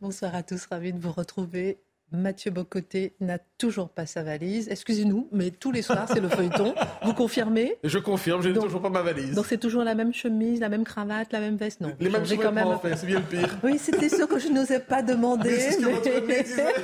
[0.00, 1.82] Bonsoir à tous, ravi de vous retrouver.
[2.12, 4.68] Mathieu Bocoté n'a toujours pas sa valise.
[4.70, 6.74] Excusez-nous, mais tous les soirs, c'est le feuilleton.
[7.04, 7.76] Vous confirmez?
[7.84, 9.34] Je confirme, j'ai Donc- toujours pas ma valise.
[9.34, 11.80] Donc c'est toujours la même chemise, la même cravate, la même veste?
[11.80, 11.92] Non.
[12.00, 13.58] Les mêmes en fait, c'est bien le pire.
[13.62, 15.50] Oui, c'était sûr que je n'osais pas demander.
[15.50, 16.74] Mais c'est ce que mais- votre ami disait.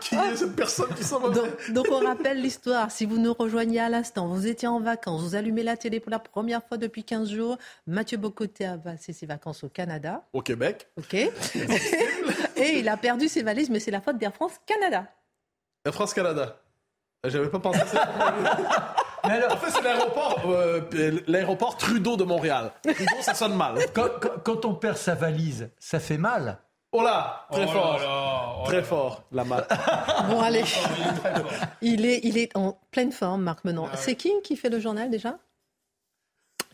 [0.00, 1.30] Qui est cette personne qui s'en va?
[1.30, 2.90] Donc, donc on rappelle l'histoire.
[2.90, 6.10] Si vous nous rejoignez à l'instant, vous étiez en vacances, vous allumez la télé pour
[6.10, 7.58] la première fois depuis 15 jours.
[7.86, 10.24] Mathieu Bocoté a passé ses vacances au Canada.
[10.32, 10.88] Au Québec.
[10.98, 11.16] OK
[12.60, 15.04] Et il a perdu ses valises, mais c'est la faute d'Air France Canada.
[15.84, 16.56] Air France Canada.
[17.24, 18.08] J'avais pas pensé à ça.
[19.22, 22.72] En fait, c'est l'aéroport, euh, l'aéroport Trudeau de Montréal.
[22.82, 23.76] Trudeau, ça sonne mal.
[23.94, 26.58] Quand, quand- quand on perd sa valise, ça fait mal.
[26.92, 27.98] Oh là, très Oh fort.
[27.98, 29.66] là, oh très là fort, la malle.
[30.28, 30.64] Bon, allez.
[31.82, 33.84] Il est, il est en pleine forme, Marc Menon.
[33.86, 33.96] Ah ouais.
[33.96, 35.38] C'est qui qui fait le journal déjà?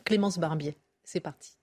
[0.05, 0.77] Clémence Barbier.
[1.05, 1.56] C'est parti.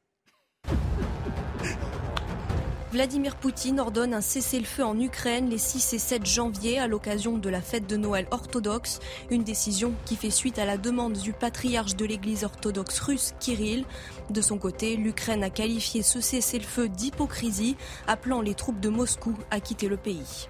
[2.94, 7.50] Vladimir Poutine ordonne un cessez-le-feu en Ukraine les 6 et 7 janvier à l'occasion de
[7.50, 9.00] la fête de Noël orthodoxe,
[9.32, 13.86] une décision qui fait suite à la demande du patriarche de l'église orthodoxe russe Kirill.
[14.30, 19.60] De son côté, l'Ukraine a qualifié ce cessez-le-feu d'hypocrisie, appelant les troupes de Moscou à
[19.60, 20.48] quitter le pays.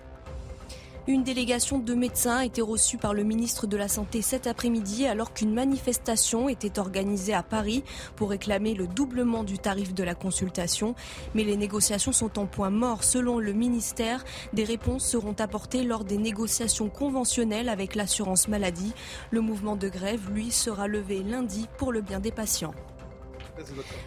[1.05, 5.05] Une délégation de médecins a été reçue par le ministre de la Santé cet après-midi
[5.05, 7.83] alors qu'une manifestation était organisée à Paris
[8.15, 10.95] pour réclamer le doublement du tarif de la consultation.
[11.35, 14.23] Mais les négociations sont en point mort selon le ministère.
[14.53, 18.93] Des réponses seront apportées lors des négociations conventionnelles avec l'assurance maladie.
[19.29, 22.73] Le mouvement de grève, lui, sera levé lundi pour le bien des patients.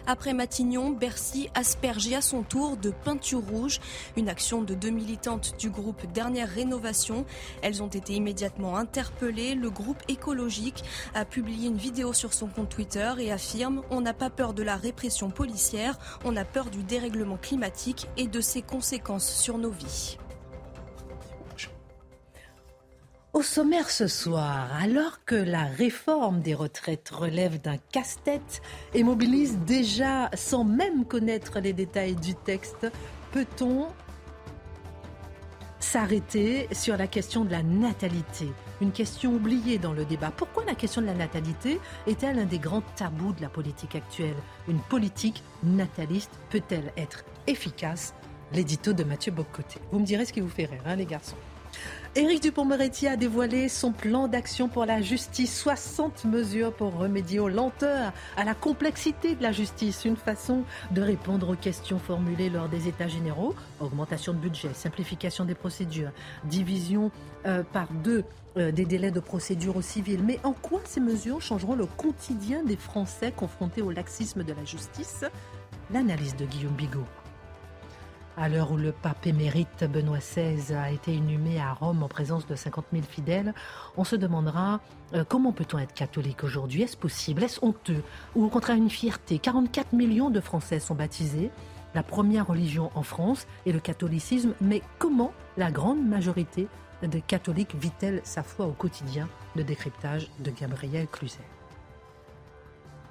[0.05, 3.79] Après Matignon, Bercy asperge à son tour de peinture rouge,
[4.15, 7.25] une action de deux militantes du groupe Dernière Rénovation.
[7.61, 9.55] Elles ont été immédiatement interpellées.
[9.55, 14.13] Le groupe écologique a publié une vidéo sur son compte Twitter et affirme On n'a
[14.13, 18.61] pas peur de la répression policière, on a peur du dérèglement climatique et de ses
[18.61, 20.17] conséquences sur nos vies.
[23.37, 28.63] Au sommaire ce soir, alors que la réforme des retraites relève d'un casse-tête
[28.95, 32.87] et mobilise déjà sans même connaître les détails du texte,
[33.31, 33.89] peut-on
[35.79, 38.47] s'arrêter sur la question de la natalité?
[38.81, 40.31] Une question oubliée dans le débat.
[40.35, 44.33] Pourquoi la question de la natalité est-elle un des grands tabous de la politique actuelle?
[44.67, 48.15] Une politique nataliste peut-elle être efficace?
[48.51, 49.79] L'édito de Mathieu Bocoté.
[49.91, 51.37] Vous me direz ce qui vous fait rire, hein, les garçons.
[52.15, 55.59] Éric Dupont-Moretti a dévoilé son plan d'action pour la justice.
[55.59, 60.05] 60 mesures pour remédier aux lenteurs, à la complexité de la justice.
[60.05, 63.55] Une façon de répondre aux questions formulées lors des États généraux.
[63.79, 66.11] Augmentation de budget, simplification des procédures,
[66.45, 67.11] division
[67.45, 68.23] euh, par deux
[68.57, 70.21] euh, des délais de procédure au civil.
[70.23, 74.65] Mais en quoi ces mesures changeront le quotidien des Français confrontés au laxisme de la
[74.65, 75.23] justice?
[75.91, 77.05] L'analyse de Guillaume Bigot.
[78.39, 82.45] À l'heure où le pape émérite Benoît XVI a été inhumé à Rome en présence
[82.45, 83.51] de 50 000 fidèles,
[83.97, 84.79] on se demandera
[85.15, 86.83] euh, comment peut-on être catholique aujourd'hui?
[86.83, 87.43] Est-ce possible?
[87.43, 88.03] Est-ce honteux?
[88.35, 89.39] Ou au contraire une fierté?
[89.39, 91.49] 44 millions de Français sont baptisés,
[91.95, 96.67] la première religion en France est le catholicisme, mais comment la grande majorité
[97.01, 99.27] des catholiques vit-elle sa foi au quotidien?
[99.55, 101.39] Le décryptage de Gabriel Cluzet.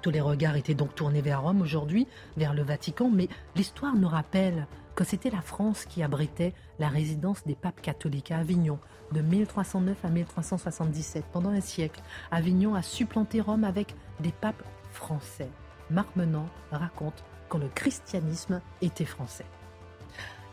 [0.01, 2.07] Tous les regards étaient donc tournés vers Rome aujourd'hui,
[2.37, 3.27] vers le Vatican, mais
[3.57, 4.67] l'histoire nous rappelle
[4.97, 8.79] que c'était la France qui abritait la résidence des papes catholiques à Avignon
[9.11, 11.23] de 1309 à 1377.
[11.31, 15.49] Pendant un siècle, Avignon a supplanté Rome avec des papes français.
[15.91, 19.45] Marc Menant raconte quand le christianisme était français.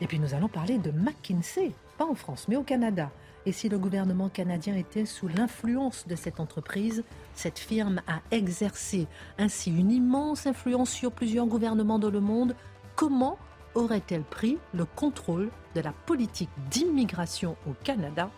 [0.02, 3.10] Et puis nous allons parler de McKinsey, pas en France, mais au Canada.
[3.46, 7.02] Et si le gouvernement canadien était sous l'influence de cette entreprise,
[7.34, 9.06] cette firme a exercé
[9.38, 12.54] ainsi une immense influence sur plusieurs gouvernements dans le monde.
[12.94, 13.38] Comment
[13.74, 18.30] aurait-elle pris le contrôle de la politique d'immigration au Canada?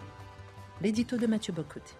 [0.80, 1.92] L'édito de Mathieu Bocoté.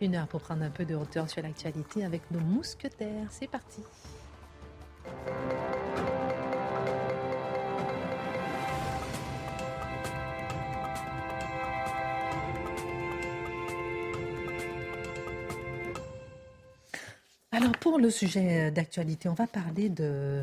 [0.00, 3.26] Une heure pour prendre un peu de hauteur sur l'actualité avec nos mousquetaires.
[3.30, 3.82] C'est parti.
[17.52, 20.42] Alors pour le sujet d'actualité, on va parler de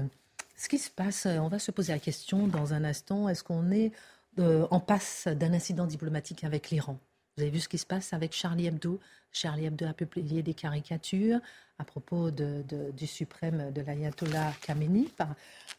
[0.61, 1.25] ce qui se passe.
[1.25, 3.91] On va se poser la question dans un instant, est-ce qu'on est
[4.37, 6.99] euh, en passe d'un incident diplomatique avec l'Iran?
[7.35, 8.99] Vous avez vu ce qui se passe avec Charlie Hebdo?
[9.31, 11.39] Charlie Hebdo a publié des caricatures
[11.79, 15.07] à propos du suprême de l'ayatollah Khamenei,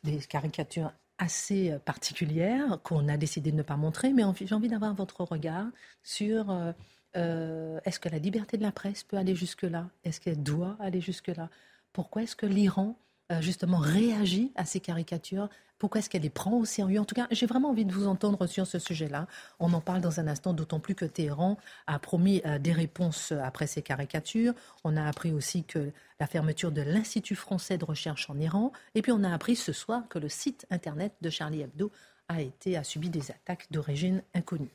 [0.02, 4.94] des caricatures assez particulières qu'on a décidé de ne pas montrer, mais j'ai envie d'avoir
[4.94, 5.66] votre regard
[6.02, 6.72] sur euh,
[7.16, 9.88] euh, est-ce que la liberté de la presse peut aller jusque-là?
[10.02, 11.50] Est-ce qu'elle doit aller jusque-là?
[11.92, 15.48] Pourquoi est-ce que l'Iran euh, justement réagit à ces caricatures?
[15.82, 17.00] Pourquoi est-ce qu'elle les prend au sérieux?
[17.00, 19.26] En tout cas, j'ai vraiment envie de vous entendre sur ce sujet-là.
[19.58, 21.58] On en parle dans un instant, d'autant plus que Téhéran
[21.88, 24.54] a promis euh, des réponses après ces caricatures.
[24.84, 25.90] On a appris aussi que
[26.20, 28.70] la fermeture de l'Institut français de recherche en Iran.
[28.94, 31.90] Et puis on a appris ce soir que le site internet de Charlie Hebdo
[32.28, 34.70] a été a subi des attaques d'origine inconnue.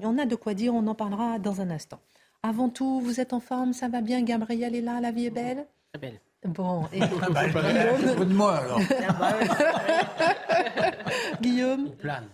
[0.00, 1.98] On a de quoi dire, on en parlera dans un instant.
[2.44, 5.30] Avant tout, vous êtes en forme, ça va bien, Gabriel est là, la vie est
[5.30, 5.66] belle?
[5.92, 6.20] Très belle.
[6.44, 8.80] Bon, et ah bah, Guillaume de moi alors.
[11.40, 12.28] Guillaume plane.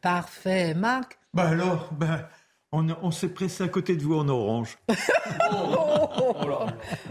[0.00, 0.74] Parfait.
[0.74, 2.30] Marc Bah alors, bah,
[2.72, 4.78] on, s'est pressé à côté de vous en orange.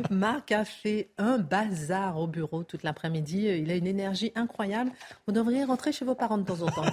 [0.09, 3.45] Marc a fait un bazar au bureau toute l'après-midi.
[3.45, 4.91] Il a une énergie incroyable.
[5.27, 6.83] Vous devriez rentrer chez vos parents de temps en temps.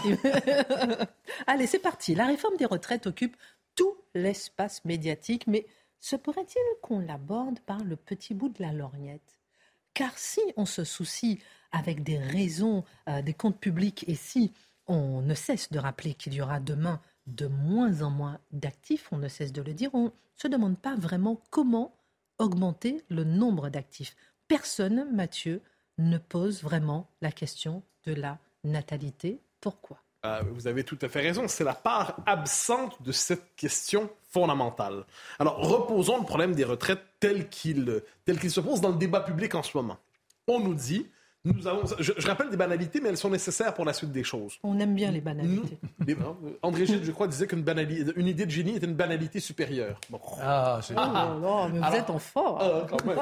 [1.46, 2.14] Allez, c'est parti.
[2.14, 3.36] La réforme des retraites occupe
[3.74, 5.66] tout l'espace médiatique, mais
[6.00, 9.38] se pourrait-il qu'on l'aborde par le petit bout de la lorgnette?
[9.94, 11.40] Car si on se soucie
[11.72, 14.52] avec des raisons euh, des comptes publics et si
[14.86, 19.18] on ne cesse de rappeler qu'il y aura demain de moins en moins d'actifs, on
[19.18, 21.94] ne cesse de le dire, on ne se demande pas vraiment comment
[22.38, 24.16] augmenter le nombre d'actifs.
[24.46, 25.62] Personne, Mathieu,
[25.98, 29.42] ne pose vraiment la question de la natalité.
[29.60, 30.02] Pourquoi?
[30.24, 31.46] Euh, vous avez tout à fait raison.
[31.48, 35.04] C'est la part absente de cette question fondamentale.
[35.38, 39.62] Alors, reposons le problème des retraites tel qu'il se pose dans le débat public en
[39.62, 39.98] ce moment.
[40.46, 41.06] On nous dit
[41.98, 44.58] je, rappelle des banalités, mais elles sont nécessaires pour la suite des choses.
[44.62, 45.78] On aime bien les banalités.
[46.62, 47.64] André Gide, je crois, disait qu'une
[48.16, 50.00] une idée de génie est une banalité supérieure.
[50.40, 52.58] Ah, c'est ah, non, mais vous êtes en fort.
[52.60, 53.18] Ah, quand même,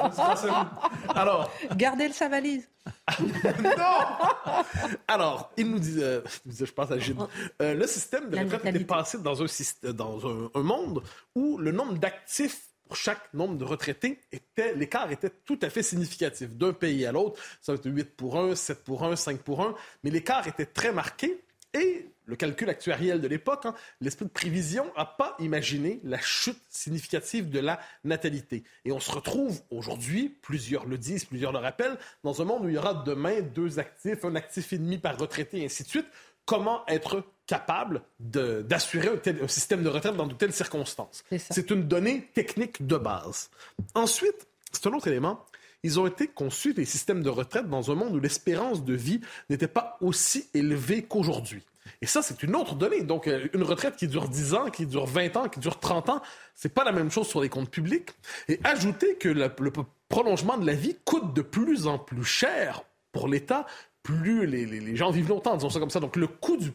[1.15, 1.51] Alors.
[1.75, 2.69] Gardez le sa valise.
[3.19, 4.63] non!
[5.07, 7.17] Alors, il nous euh, je pense à Gide,
[7.61, 9.47] euh, le système de retraite était passé dans, un,
[9.91, 10.19] dans
[10.55, 11.03] un monde
[11.35, 15.83] où le nombre d'actifs pour chaque nombre de retraités, était, l'écart était tout à fait
[15.83, 16.49] significatif.
[16.51, 19.61] D'un pays à l'autre, ça va être 8 pour 1, 7 pour 1, 5 pour
[19.61, 21.43] 1, mais l'écart était très marqué
[21.73, 26.61] et le calcul actuariel de l'époque, hein, l'esprit de prévision n'a pas imaginé la chute
[26.69, 28.63] significative de la natalité.
[28.83, 32.69] Et on se retrouve aujourd'hui, plusieurs le disent, plusieurs le rappellent, dans un monde où
[32.69, 35.87] il y aura demain deux actifs, un actif et demi par retraité, et ainsi de
[35.87, 36.07] suite.
[36.45, 39.09] Comment être capable d'assurer
[39.41, 41.23] un, système de retraite dans de telles circonstances.
[41.37, 43.49] C'est une donnée technique de base.
[43.95, 45.45] Ensuite, c'est un autre élément.
[45.83, 49.21] Ils ont été conçus, les systèmes de retraite, dans un monde où l'espérance de vie
[49.49, 51.63] n'était pas aussi élevée qu'aujourd'hui.
[52.01, 53.01] Et ça, c'est une autre donnée.
[53.03, 56.09] Donc, euh, une retraite qui dure 10 ans, qui dure 20 ans, qui dure 30
[56.09, 56.21] ans,
[56.53, 58.09] c'est pas la même chose sur les comptes publics.
[58.49, 59.49] Et ajouter que le
[60.09, 62.83] prolongement de la vie coûte de plus en plus cher
[63.13, 63.65] pour l'État
[64.07, 65.99] plus les, gens vivent longtemps, disons ça comme ça.
[65.99, 66.71] Donc, le coût du,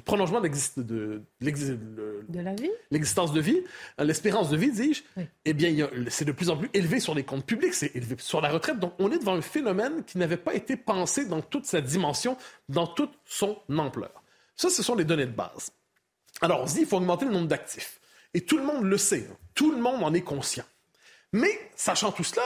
[0.00, 3.60] prolongement de, de, de la vie, l'existence de vie,
[4.00, 5.02] euh, l'espérance de vie, dis-je,
[5.44, 8.40] eh bien, c'est de plus en plus élevé sur les comptes publics, c'est élevé sur
[8.40, 8.78] la retraite.
[8.78, 12.38] Donc, on est devant un phénomène qui n'avait pas été pensé dans toute sa dimension,
[12.70, 14.22] dans toute son ampleur.
[14.56, 15.70] Ça, ce sont les données de base.
[16.40, 18.00] Alors, on se dit, il faut augmenter le nombre d'actifs.
[18.32, 19.28] Et tout le monde le sait.
[19.30, 19.36] Hein.
[19.54, 20.64] Tout le monde en est conscient.
[21.34, 22.44] Mais, sachant tout cela,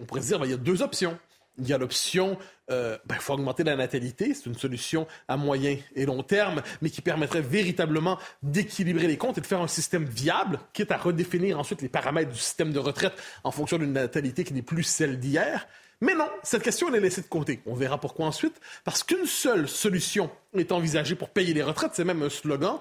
[0.00, 1.18] on pourrait se dire, ben, il y a deux options.
[1.58, 2.38] Il y a l'option,
[2.68, 4.34] il euh, ben, faut augmenter la natalité.
[4.34, 9.38] C'est une solution à moyen et long terme, mais qui permettrait véritablement d'équilibrer les comptes
[9.38, 12.78] et de faire un système viable, quitte à redéfinir ensuite les paramètres du système de
[12.78, 15.66] retraite en fonction d'une natalité qui n'est plus celle d'hier.
[16.00, 17.60] Mais non, cette question, elle est laissée de côté.
[17.66, 18.60] On verra pourquoi ensuite.
[18.84, 22.78] Parce qu'une seule solution est envisagée pour payer les retraites, c'est même un slogan.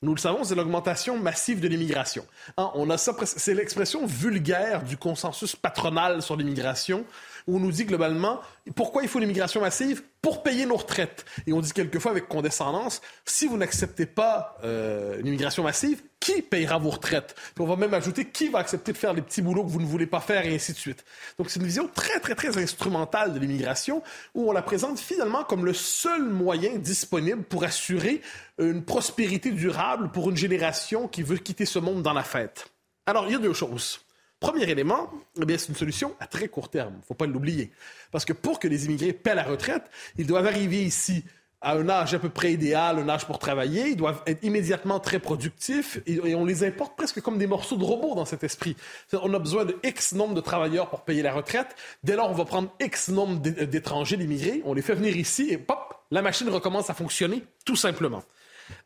[0.00, 2.24] Nous le savons, c'est l'augmentation massive de l'immigration.
[2.56, 7.04] Hein, on a ça, c'est l'expression vulgaire du consensus patronal sur l'immigration
[7.48, 8.40] où on nous dit globalement
[8.76, 11.24] pourquoi il faut l'immigration massive pour payer nos retraites.
[11.46, 16.78] Et on dit quelquefois avec condescendance, si vous n'acceptez pas euh, l'immigration massive, qui payera
[16.78, 17.34] vos retraites?
[17.54, 19.80] Puis on va même ajouter qui va accepter de faire les petits boulots que vous
[19.80, 21.04] ne voulez pas faire et ainsi de suite.
[21.38, 24.02] Donc c'est une vision très, très, très instrumentale de l'immigration
[24.34, 28.20] où on la présente finalement comme le seul moyen disponible pour assurer
[28.58, 32.68] une prospérité durable pour une génération qui veut quitter ce monde dans la fête.
[33.06, 34.00] Alors, il y a deux choses.
[34.40, 36.94] Premier élément, eh c'est une solution à très court terme.
[36.94, 37.72] Il ne faut pas l'oublier.
[38.12, 41.24] Parce que pour que les immigrés paient la retraite, ils doivent arriver ici
[41.60, 45.00] à un âge à peu près idéal, un âge pour travailler, ils doivent être immédiatement
[45.00, 48.76] très productifs et, on les importe presque comme des morceaux de robots dans cet esprit.
[49.12, 51.74] On a besoin de X nombre de travailleurs pour payer la retraite.
[52.04, 55.58] Dès lors, on va prendre X nombre d'étrangers, d'immigrés, on les fait venir ici et
[55.58, 58.22] pop, la machine recommence à fonctionner tout simplement.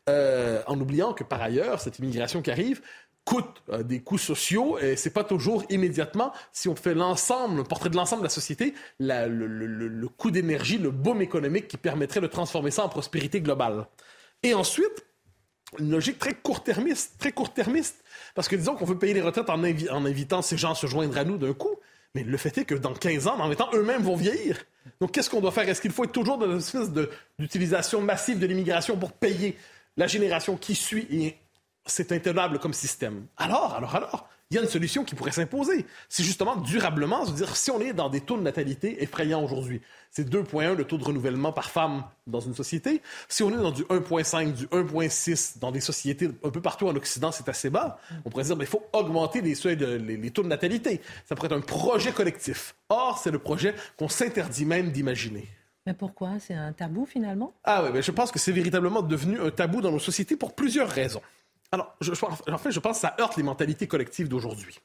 [0.09, 2.81] Euh, en oubliant que par ailleurs, cette immigration qui arrive
[3.25, 7.65] coûte euh, des coûts sociaux et c'est pas toujours immédiatement, si on fait l'ensemble, le
[7.65, 12.27] portrait de l'ensemble de la société, le, coût d'énergie, le boom économique qui permettrait de
[12.27, 13.87] transformer ça en prospérité globale.
[14.43, 15.05] Et ensuite,
[15.79, 19.63] une logique très court-termiste, très court-termiste, parce que disons qu'on veut payer les retraites en,
[19.63, 21.77] en invitant ces gens à se joindre à nous d'un coup,
[22.15, 24.63] mais le fait est que dans 15 ans, en même temps, eux-mêmes vont vieillir.
[25.01, 25.67] Donc, qu'est-ce qu'on doit faire?
[25.69, 26.91] Est-ce qu'il faut être toujours dans une espèce
[27.39, 29.57] d'utilisation massive de l'immigration pour payer
[29.97, 31.37] la génération qui suit
[31.87, 33.27] c'est intenable comme système.
[33.37, 35.87] Alors, alors, alors, il y a une solution qui pourrait s'imposer.
[36.11, 39.81] C'est justement durablement, se dire, si on est dans des taux de natalité effrayants aujourd'hui,
[40.11, 43.01] c'est 2,1 le taux de renouvellement par femme dans une société.
[43.31, 46.95] Si on est dans du 1,5, du 1,6 dans des sociétés un peu partout en
[46.95, 47.99] Occident, c'est assez bas.
[48.27, 49.55] On pourrait dire, qu'il faut augmenter les,
[49.99, 51.01] les, taux de natalité.
[51.25, 52.75] Ça pourrait être un projet collectif.
[52.91, 55.49] Or, c'est le projet qu'on s'interdit même d'imaginer.
[55.87, 56.33] Mais pourquoi?
[56.39, 57.55] C'est un tabou finalement?
[57.65, 60.55] Ah oui, mais je pense que c'est véritablement devenu un tabou dans nos sociétés pour
[60.55, 61.23] plusieurs raisons.
[61.73, 61.97] Alors,
[62.51, 64.79] en fait, je pense que ça heurte les mentalités collectives d'aujourd'hui.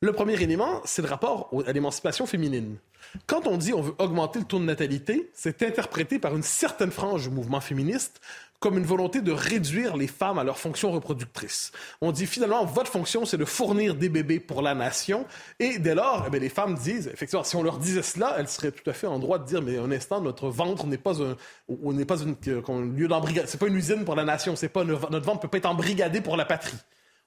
[0.00, 2.78] Le premier élément, c'est le rapport à l'émancipation féminine.
[3.26, 6.92] Quand on dit on veut augmenter le taux de natalité, c'est interprété par une certaine
[6.92, 8.20] frange du mouvement féministe
[8.60, 11.70] comme une volonté de réduire les femmes à leur fonction reproductrice.
[12.00, 15.26] On dit finalement, votre fonction, c'est de fournir des bébés pour la nation.
[15.60, 18.72] Et dès lors, eh les femmes disent, effectivement, si on leur disait cela, elles seraient
[18.72, 21.36] tout à fait en droit de dire, mais un instant, notre ventre n'est pas un,
[21.68, 22.36] n'est pas une,
[22.68, 23.48] un lieu d'embrigadement.
[23.48, 24.56] C'est pas une usine pour la nation.
[24.56, 26.78] C'est pas, notre ventre peut pas être embrigadé pour la patrie.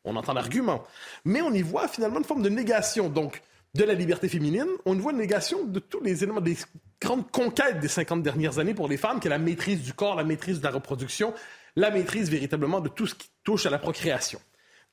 [0.04, 0.84] On entend l'argument.
[1.24, 3.08] Mais on y voit finalement une forme de négation.
[3.08, 3.42] Donc,
[3.74, 6.58] de la liberté féminine, on voit une négation de tous les éléments des
[7.00, 10.16] grande conquête des 50 dernières années pour les femmes, qui est la maîtrise du corps,
[10.16, 11.34] la maîtrise de la reproduction,
[11.76, 14.40] la maîtrise véritablement de tout ce qui touche à la procréation.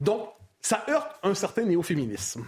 [0.01, 0.29] Donc,
[0.61, 2.47] ça heurte un certain néo-féminisme.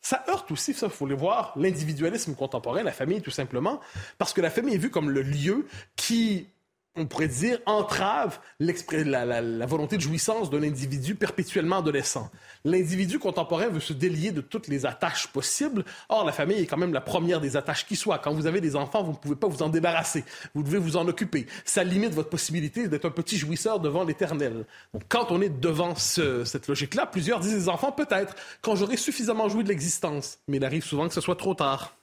[0.00, 3.80] Ça heurte aussi, ça, il faut le voir, l'individualisme contemporain, la famille tout simplement,
[4.18, 6.48] parce que la famille est vue comme le lieu qui
[6.96, 12.30] on pourrait dire, entrave la, volonté de jouissance d'un individu perpétuellement adolescent.
[12.64, 15.84] L'individu contemporain veut se délier de toutes les attaches possibles.
[16.08, 18.18] Or, la famille est quand même la première des attaches qui soit.
[18.18, 20.24] Quand vous avez des enfants, vous ne pouvez pas vous en débarrasser.
[20.54, 21.46] Vous devez vous en occuper.
[21.64, 24.64] Ça limite votre possibilité d'être un petit jouisseur devant l'éternel.
[24.92, 29.48] Donc, quand on est devant cette logique-là, plusieurs disent les enfants, peut-être, quand j'aurai suffisamment
[29.48, 30.38] joué de l'existence.
[30.48, 31.96] Mais il arrive souvent que ce soit trop tard.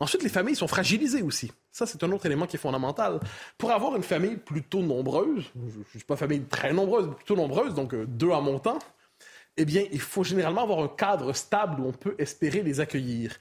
[0.00, 1.52] Ensuite, les familles sont fragilisées aussi.
[1.72, 3.20] Ça, c'est un autre élément qui est fondamental.
[3.58, 7.36] Pour avoir une famille plutôt nombreuse, je ne suis pas famille très nombreuse, mais plutôt
[7.36, 8.78] nombreuse, donc euh, deux à mon temps,
[9.56, 13.36] eh bien, il faut généralement avoir un cadre stable où on peut espérer les accueillir.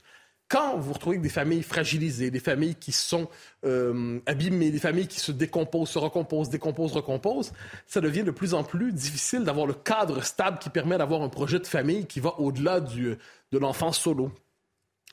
[0.48, 3.27] Quand vous retrouvez des familles fragilisées, des familles qui sont
[3.65, 7.53] euh, abîmées, des familles qui se décomposent, se recomposent, décomposent, recomposent,
[7.88, 11.29] ça devient de plus en plus difficile d'avoir le cadre stable qui permet d'avoir un
[11.29, 13.17] projet de famille qui va au-delà de
[13.53, 14.31] l'enfant solo.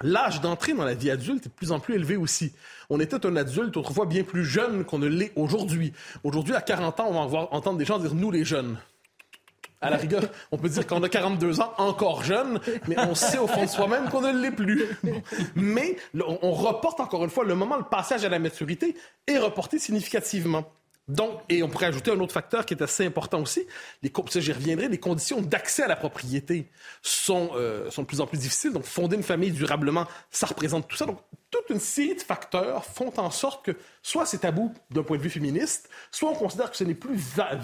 [0.03, 2.53] L'âge d'entrée dans la vie adulte est de plus en plus élevé aussi.
[2.89, 5.93] On était un adulte autrefois bien plus jeune qu'on ne l'est aujourd'hui.
[6.25, 8.79] Aujourd'hui, à 40 ans, on va entendre des gens dire nous les jeunes.
[9.83, 13.39] À la rigueur, on peut dire qu'on a 42 ans, encore jeune, mais on sait
[13.39, 14.85] au fond de soi-même qu'on ne l'est plus.
[15.55, 18.95] Mais on reporte encore une fois le moment, le passage à la maturité
[19.27, 20.71] est reporté significativement.
[21.11, 23.67] Donc, et on pourrait ajouter un autre facteur qui est assez important aussi,
[24.03, 26.71] les, j'y reviendrai, les conditions d'accès à la propriété
[27.03, 28.73] sont, euh, sont de plus en plus difficiles.
[28.73, 31.07] Donc, fonder une famille durablement, ça représente tout ça.
[31.07, 31.19] Donc,
[31.51, 35.23] toute une série de facteurs font en sorte que soit c'est tabou d'un point de
[35.23, 37.19] vue féministe, soit on considère que ce n'est plus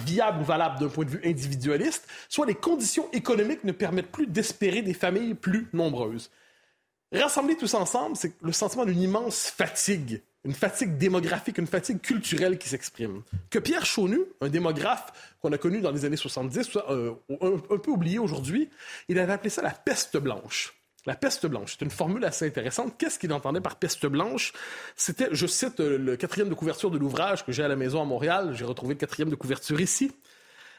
[0.05, 4.27] viable ou valable d'un point de vue individualiste, soit les conditions économiques ne permettent plus
[4.27, 6.33] d'espérer des familles plus nombreuses.
[7.13, 12.57] Rassembler tous ensemble, c'est le sentiment d'une immense fatigue une fatigue démographique, une fatigue culturelle
[12.57, 13.23] qui s'exprime.
[13.51, 17.91] Que Pierre Chaunu, un démographe qu'on a connu dans les années 70, euh, un, peu
[17.91, 18.71] oublié aujourd'hui,
[19.09, 20.73] il avait appelé ça la peste blanche.
[21.05, 22.95] La peste blanche, c'est une formule assez intéressante.
[22.97, 24.53] Qu'est-ce qu'il entendait par peste blanche?
[24.95, 28.01] C'était, je cite euh, le quatrième de couverture de l'ouvrage que j'ai à la maison
[28.01, 28.55] à Montréal.
[28.55, 30.13] J'ai retrouvé le quatrième de couverture ici.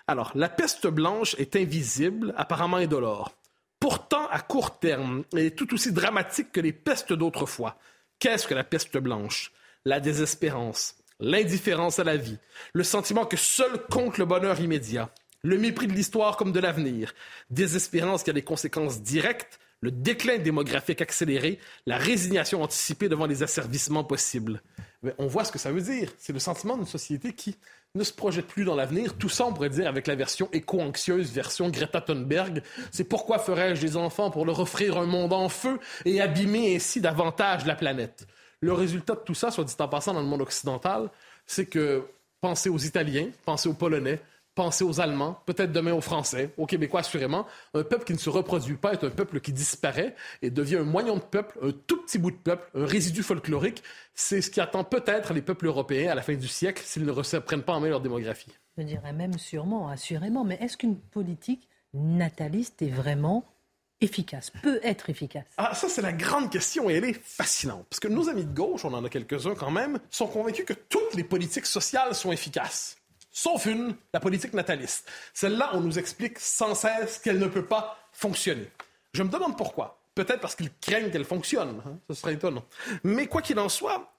[0.07, 3.33] Alors, la peste blanche est invisible, apparemment indolore.
[3.81, 7.77] Pourtant, à court terme, elle est tout aussi dramatique que les pestes d'autrefois.
[8.19, 9.51] Qu'est-ce que la peste blanche?
[9.85, 12.39] La désespérance, l'indifférence à la vie,
[12.73, 15.11] le sentiment que seul compte le bonheur immédiat,
[15.43, 17.13] le mépris de l'histoire comme de l'avenir,
[17.51, 23.43] désespérance qui a des conséquences directes, le déclin démographique accéléré, la résignation anticipée devant les
[23.43, 24.61] asservissements possibles.
[25.03, 26.11] Mais on voit ce que ça veut dire.
[26.17, 27.55] C'est le sentiment d'une société qui
[27.97, 29.15] ne se projette plus dans l'avenir.
[29.17, 32.63] Tout ça, on pourrait dire, avec la version éco-anxieuse, version Greta Thunberg.
[32.91, 37.01] C'est pourquoi ferais-je des enfants pour leur offrir un monde en feu et abîmer ainsi
[37.01, 38.27] davantage la planète?
[38.61, 41.09] Le résultat de tout ça, soit dit en passant dans le monde occidental,
[41.45, 42.03] c'est que
[42.41, 44.21] Pensez aux Italiens, pensez aux Polonais,
[44.57, 47.45] pensez aux Allemands, peut-être demain aux Français, aux Québécois assurément.
[47.75, 50.83] Un peuple qui ne se reproduit pas est un peuple qui disparaît et devient un
[50.83, 53.83] moyen de peuple, un tout petit bout de peuple, un résidu folklorique.
[54.15, 57.11] C'est ce qui attend peut-être les peuples européens à la fin du siècle s'ils ne
[57.11, 58.51] reprennent pas en main leur démographie.
[58.79, 60.43] Je dirais même sûrement, assurément.
[60.43, 63.45] Mais est-ce qu'une politique nataliste est vraiment
[64.01, 65.45] efficace, peut être efficace?
[65.57, 67.85] Ah, ça, c'est la grande question et elle est fascinante.
[67.91, 70.73] Parce que nos amis de gauche, on en a quelques-uns quand même, sont convaincus que
[70.73, 72.97] toutes les politiques sociales sont efficaces.
[73.37, 75.07] Sauf une, la politique nataliste.
[75.31, 78.67] Celle-là, on nous explique sans cesse qu'elle ne peut pas fonctionner.
[79.13, 80.01] Je me demande pourquoi.
[80.15, 81.79] Peut-être parce qu'ils craignent qu'elle fonctionne.
[81.85, 81.99] Hein.
[82.09, 82.65] Ce serait étonnant.
[83.03, 84.11] Mais quoi qu'il en soit,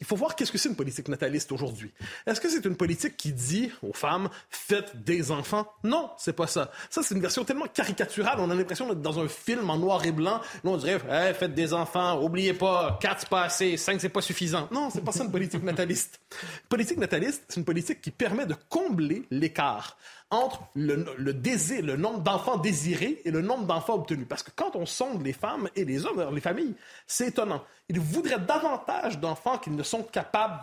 [0.00, 1.92] il faut voir qu'est-ce que c'est une politique nataliste aujourd'hui.
[2.26, 5.66] Est-ce que c'est une politique qui dit aux femmes faites des enfants?
[5.84, 6.70] Non, c'est pas ça.
[6.90, 10.04] Ça c'est une version tellement caricaturale, on a l'impression d'être dans un film en noir
[10.04, 10.40] et blanc.
[10.64, 10.98] Là, on dirait
[11.34, 14.68] faites des enfants, oubliez pas, 4 c'est pas assez, 5 c'est pas suffisant.
[14.70, 16.20] Non, c'est pas ça une politique nataliste.
[16.68, 19.96] Politique nataliste, c'est une politique qui permet de combler l'écart
[20.30, 24.26] entre le, désir, le nombre d'enfants désirés et le nombre d'enfants obtenus.
[24.28, 26.74] Parce que quand on sonde les femmes et les hommes, les familles,
[27.06, 27.62] c'est étonnant.
[27.88, 30.62] Ils voudraient davantage d'enfants qu'ils ne sont capables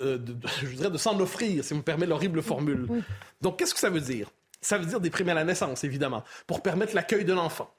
[0.00, 3.02] euh, de, de s'en offrir, si vous me permettez l'horrible formule.
[3.40, 4.30] Donc, qu'est-ce que ça veut dire?
[4.60, 7.72] Ça veut dire déprimer à la naissance, évidemment, pour permettre l'accueil de l'enfant.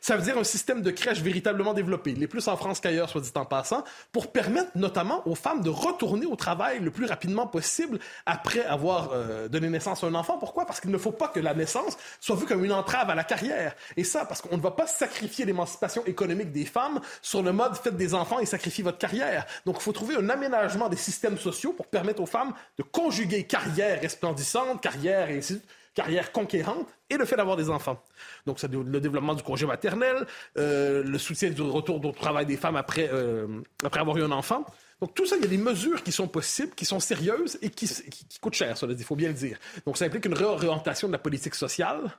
[0.00, 3.20] Ça veut dire un système de crèche véritablement développé, les plus en France qu'ailleurs, soit
[3.20, 7.46] dit en passant, pour permettre notamment aux femmes de retourner au travail le plus rapidement
[7.46, 10.38] possible après avoir euh, donné naissance à un enfant.
[10.38, 10.66] Pourquoi?
[10.66, 13.24] Parce qu'il ne faut pas que la naissance soit vue comme une entrave à la
[13.24, 13.74] carrière.
[13.96, 17.76] Et ça, parce qu'on ne va pas sacrifier l'émancipation économique des femmes sur le mode
[17.76, 19.46] faites des enfants et sacrifiez votre carrière.
[19.66, 23.44] Donc, il faut trouver un aménagement des systèmes sociaux pour permettre aux femmes de conjuguer
[23.44, 25.60] carrière resplendissante, carrière et ainsi
[25.98, 28.00] carrière conquérante et le fait d'avoir des enfants.
[28.46, 30.26] Donc, le développement du congé maternel,
[30.56, 33.48] euh, le soutien du retour au travail des femmes après, euh,
[33.82, 34.64] après avoir eu un enfant.
[35.00, 37.70] Donc, tout ça, il y a des mesures qui sont possibles, qui sont sérieuses et
[37.70, 39.58] qui, qui, coûtent cher, il faut bien le dire.
[39.86, 42.16] Donc, ça implique une réorientation de la politique sociale.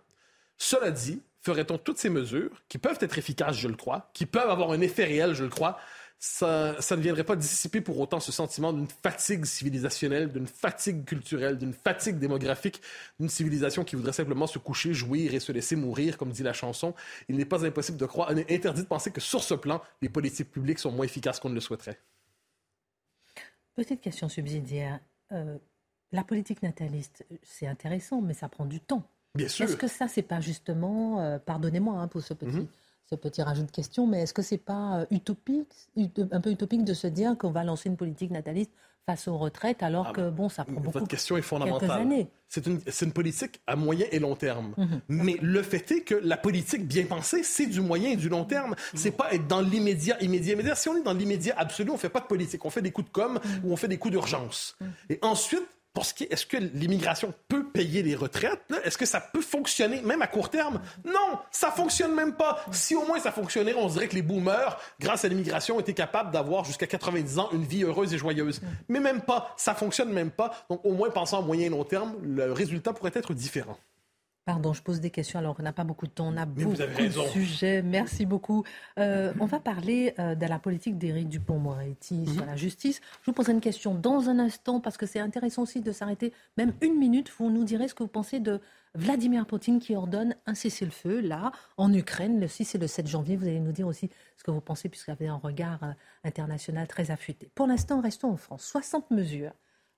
[0.58, 4.50] Cela dit, ferait-on toutes ces mesures, qui peuvent être efficaces, je le crois, qui peuvent
[4.50, 5.78] avoir un effet réel, je le crois,
[6.22, 11.58] ça, ne viendrait pas dissiper pour autant ce sentiment d'une fatigue civilisationnelle, d'une fatigue culturelle,
[11.58, 12.82] d'une fatigue démographique,
[13.22, 16.52] d'une civilisation qui voudrait simplement se coucher, jouir et se laisser mourir, comme dit la
[16.52, 16.94] chanson.
[17.30, 20.52] Il n'est pas impossible de croire, interdit de penser que sur ce plan, les politiques
[20.52, 21.98] publiques sont moins efficaces qu'on ne le souhaiterait.
[23.76, 25.00] Petite question subsidiaire.
[25.32, 25.58] Euh,
[26.12, 29.04] la politique nataliste, c'est intéressant, mais ça prend du temps.
[29.36, 29.64] Bien sûr.
[29.64, 32.68] Est-ce que ça, c'est pas justement, euh, pardonnez-moi hein, pour ce petit, mhm
[33.10, 35.74] ce petit rajout de question, mais est-ce que c'est pas euh, utopique,
[36.32, 38.72] un peu utopique de se dire qu'on va lancer une politique nataliste
[39.08, 42.08] face aux retraites alors ah que bon ça prend beaucoup Votre question est fondamentale.
[42.48, 44.74] C'est une, une, politique à moyen et long terme.
[44.78, 45.02] Mhm.
[45.08, 48.44] Mais le fait est que la politique bien pensée, c'est du moyen et du long
[48.44, 48.76] terme.
[48.94, 50.76] C'est pas être dans l'immédiat, immédiat, immédiat.
[50.76, 52.66] Si on est dans l'immédiat absolu, on fait pas de politique.
[52.66, 53.62] On fait des coups de com mhm.
[53.64, 54.76] ou on fait des coups d'urgence.
[54.80, 54.88] Mhm.
[55.10, 55.68] Et ensuite,
[56.30, 58.62] est-ce que l'immigration peut payer les retraites?
[58.84, 60.82] Est-ce que ça peut fonctionner même à court terme?
[61.06, 62.64] Non, ça fonctionne même pas.
[62.72, 66.32] Si au moins ça fonctionnait, on dirait que les boomers, grâce à l'immigration, étaient capables
[66.32, 68.62] d'avoir jusqu'à 90 ans une vie heureuse et joyeuse.
[68.88, 70.66] Mais même pas, ça fonctionne même pas.
[70.70, 73.78] Donc au moins pensant à moyen et long terme, le résultat pourrait être différent.
[74.50, 76.74] Pardon, je pose des questions alors qu'on n'a pas beaucoup de temps, on a beaucoup
[76.74, 77.84] de sujets.
[77.84, 78.64] Merci beaucoup.
[78.98, 82.34] Euh, on va parler euh, de la politique d'Éric Dupont-Moretti mhm.
[82.34, 83.00] sur la justice.
[83.22, 86.34] Je vous poserai une question dans un instant parce que c'est intéressant aussi de s'arrêter
[86.58, 87.32] même une minute.
[87.38, 88.60] Vous nous direz ce que vous pensez de
[88.96, 93.36] Vladimir Poutine qui ordonne un cessez-le-feu là en Ukraine le 6 et le 7 janvier.
[93.36, 95.92] Vous allez nous dire aussi ce que vous pensez puisqu'il y avait un regard euh,
[96.24, 97.52] international très affûté.
[97.54, 98.64] Pour l'instant, restons en France.
[98.64, 99.52] 60 mesures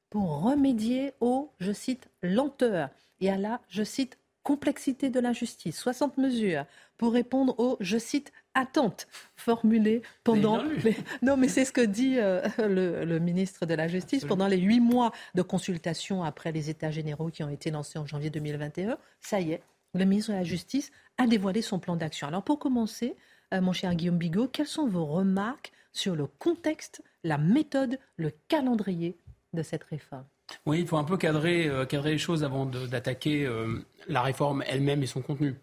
[0.09, 2.89] pour remédier aux, je cite, lenteurs
[3.21, 6.65] et à la, je cite, complexité de la justice, 60 mesures
[6.97, 10.63] pour répondre aux, je cite, attentes formulées pendant...
[11.21, 14.79] Non, mais c'est ce que dit euh, le, ministre de la Justice pendant les huit
[14.79, 18.97] mois de consultation après les États généraux qui ont été lancés en janvier 2021.
[19.19, 22.27] Ça y est, le ministre de la Justice a dévoilé son plan d'action.
[22.27, 23.15] Alors pour commencer,
[23.53, 28.31] euh, mon cher Guillaume Bigot, quelles sont vos remarques sur le contexte, la méthode, le
[28.47, 29.17] calendrier
[29.53, 30.25] de cette réforme?
[30.65, 35.03] Oui, il faut un peu cadrer, euh, les choses avant d'attaquer euh, la réforme elle-même
[35.03, 35.55] et son contenu.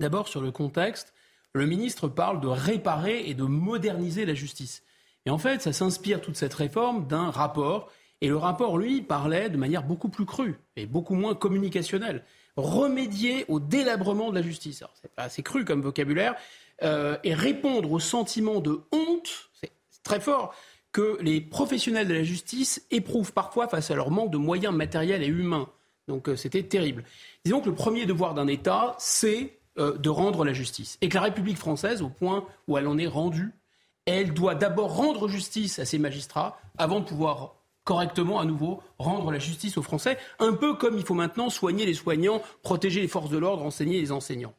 [0.00, 1.12] D'abord, sur le contexte,
[1.54, 4.82] le ministre parle de réparer et de moderniser la justice.
[5.26, 7.90] Et en fait, ça s'inspire toute cette réforme d'un rapport.
[8.20, 12.24] Et le rapport, lui, parlait de manière beaucoup plus crue et beaucoup moins communicationnelle.
[12.56, 14.82] Remédier au délabrement de la justice.
[15.00, 16.34] C'est assez cru comme vocabulaire.
[16.82, 19.72] Euh, et répondre au sentiment de honte, c'est
[20.04, 20.54] très fort,
[20.92, 25.22] que les professionnels de la justice éprouvent parfois face à leur manque de moyens matériels
[25.22, 25.68] et humains.
[26.06, 27.04] Donc euh, c'était terrible.
[27.44, 30.98] Disons que le premier devoir d'un État, c'est euh, de rendre la justice.
[31.00, 33.52] Et que la République française, au point où elle en est rendue,
[34.06, 39.30] elle doit d'abord rendre justice à ses magistrats avant de pouvoir correctement à nouveau rendre
[39.30, 43.08] la justice aux Français, un peu comme il faut maintenant soigner les soignants, protéger les
[43.08, 44.54] forces de l'ordre, enseigner les enseignants.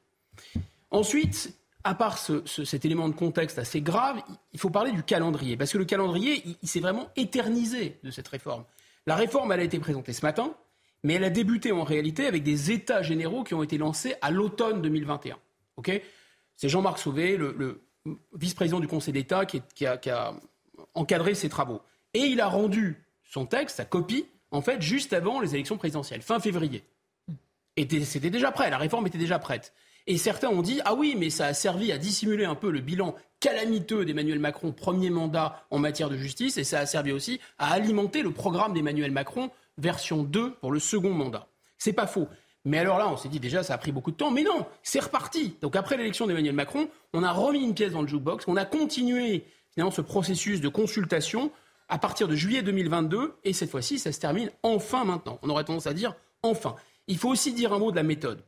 [0.89, 5.71] Ensuite, à part cet élément de contexte assez grave, il faut parler du calendrier, parce
[5.71, 8.65] que le calendrier, il, s'est vraiment éternisé de cette réforme.
[9.05, 10.53] La réforme, elle a été présentée ce matin,
[11.03, 14.31] mais elle a débuté en réalité avec des états généraux qui ont été lancés à
[14.31, 15.37] l'automne 2021.
[16.57, 17.81] C'est Jean-Marc Sauvé, le,
[18.33, 20.33] vice-président du Conseil d'État, qui, a,
[20.93, 21.81] encadré ces travaux.
[22.13, 26.21] Et il a rendu son texte, sa copie, en fait, juste avant les élections présidentielles,
[26.21, 26.83] fin février.
[27.77, 29.73] Et c'était déjà prêt, la réforme était déjà prête.
[30.09, 32.79] Et certains ont dit, ah oui, mais ça a servi à dissimuler un peu le
[32.79, 37.39] bilan calamiteux d'Emmanuel Macron, premier mandat en matière de justice, et ça a servi aussi
[37.59, 41.45] à alimenter le programme d'Emmanuel Macron, version 2, pour le second mandat.
[41.77, 42.27] C'est pas faux.
[42.65, 44.31] Mais alors là, on s'est dit déjà, ça a pris beaucoup de temps.
[44.31, 45.55] Mais non, c'est reparti.
[45.61, 48.65] Donc après l'élection d'Emmanuel Macron, on a remis une pièce dans le jukebox, on a
[48.65, 49.45] continué
[49.75, 51.51] finalement ce processus de consultation
[51.87, 55.37] à partir de juillet 2022, et cette fois-ci, ça se termine enfin maintenant.
[55.43, 56.75] On aurait tendance à dire enfin.
[57.05, 58.41] Il faut aussi dire un mot de la méthode.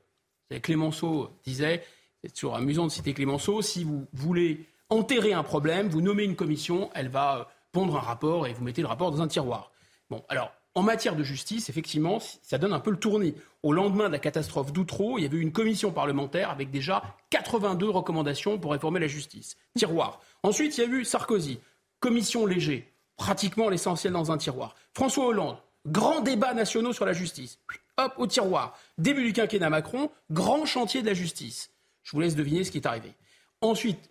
[0.59, 1.83] Clémenceau disait,
[2.23, 6.35] c'est toujours amusant de citer Clémenceau, si vous voulez enterrer un problème, vous nommez une
[6.35, 9.71] commission, elle va pondre un rapport et vous mettez le rapport dans un tiroir.
[10.09, 13.35] Bon, alors, en matière de justice, effectivement, ça donne un peu le tournis.
[13.63, 17.89] Au lendemain de la catastrophe d'Outreau, il y avait une commission parlementaire avec déjà 82
[17.89, 19.57] recommandations pour réformer la justice.
[19.77, 20.21] Tiroir.
[20.43, 21.59] Ensuite, il y a eu Sarkozy,
[21.99, 24.75] commission léger pratiquement l'essentiel dans un tiroir.
[24.93, 27.59] François Hollande, grand débat national sur la justice.
[27.97, 28.77] Hop, au tiroir.
[28.97, 31.71] Début du quinquennat Macron, grand chantier de la justice.
[32.03, 33.13] Je vous laisse deviner ce qui est arrivé.
[33.61, 34.09] Ensuite,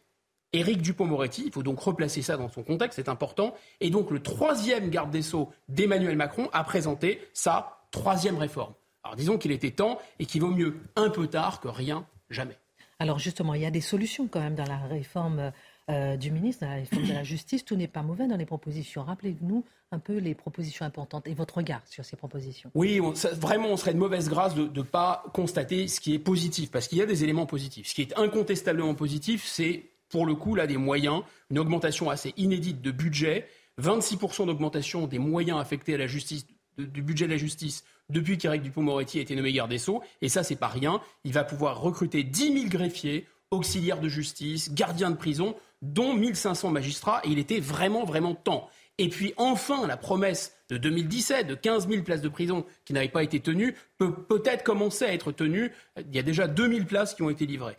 [0.53, 3.55] Éric Dupont-Moretti, il faut donc replacer ça dans son contexte, c'est important.
[3.81, 8.75] Et donc le troisième garde des Sceaux d'Emmanuel Macron a présenté sa troisième réforme.
[9.05, 12.59] Alors disons qu'il était temps et qu'il vaut mieux un peu tard que rien, jamais.
[12.99, 15.53] Alors justement, il y a des solutions quand même dans la réforme
[15.91, 17.65] euh, du ministre de la Justice.
[17.65, 19.03] Tout n'est pas mauvais dans les propositions.
[19.03, 22.71] Rappelez-nous un peu les propositions importantes et votre regard sur ces propositions.
[22.75, 23.01] Oui,
[23.35, 26.87] vraiment, on serait de mauvaise grâce de ne pas constater ce qui est positif, parce
[26.87, 27.89] qu'il y a des éléments positifs.
[27.89, 32.35] Ce qui est incontestablement positif, c'est pour le coup là des moyens, une augmentation assez
[32.37, 33.49] inédite de budget,
[33.81, 36.47] 26% d'augmentation des moyens affectés à la justice
[36.79, 40.03] du budget de la justice depuis qu'Éric Dupond-Moretti a été nommé garde des Sceaux.
[40.23, 41.01] Et ça, c'est pas rien.
[41.25, 46.71] Il va pouvoir recruter 10 000 greffiers, auxiliaires de justice, gardiens de prison dont 1500
[46.71, 48.69] magistrats, et il était vraiment, vraiment temps.
[48.99, 53.09] Et puis enfin, la promesse de 2017 de 15 000 places de prison qui n'avaient
[53.09, 55.73] pas été tenues peut peut-être commencer à être tenue.
[55.97, 57.79] Il y a déjà 2000 places qui ont été livrées.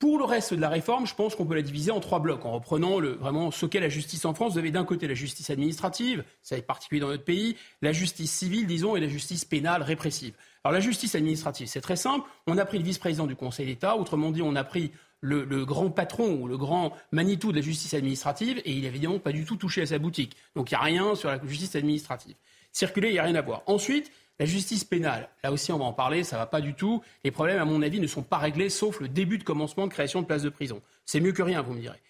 [0.00, 2.46] Pour le reste de la réforme, je pense qu'on peut la diviser en trois blocs.
[2.46, 5.14] En reprenant le, vraiment ce qu'est la justice en France, vous avez d'un côté la
[5.14, 9.44] justice administrative, ça est particulier dans notre pays, la justice civile, disons, et la justice
[9.44, 10.32] pénale répressive.
[10.64, 12.26] Alors la justice administrative, c'est très simple.
[12.46, 15.90] On a pris le vice-président du Conseil d'État, autrement dit, on a pris le, grand
[15.90, 19.44] patron ou le grand Manitou de la justice administrative et il n'a évidemment pas du
[19.44, 20.36] tout touché à sa boutique.
[20.54, 22.34] Donc il n'y a rien sur la justice administrative.
[22.72, 23.62] Circuler, il n'y a rien à voir.
[23.66, 27.02] Ensuite, la justice pénale, là aussi on va en parler, ça va pas du tout.
[27.24, 29.92] Les problèmes, à mon avis, ne sont pas réglés sauf le début de commencement de
[29.92, 30.80] création de places de prison.
[31.04, 32.00] C'est mieux que rien, vous me direz.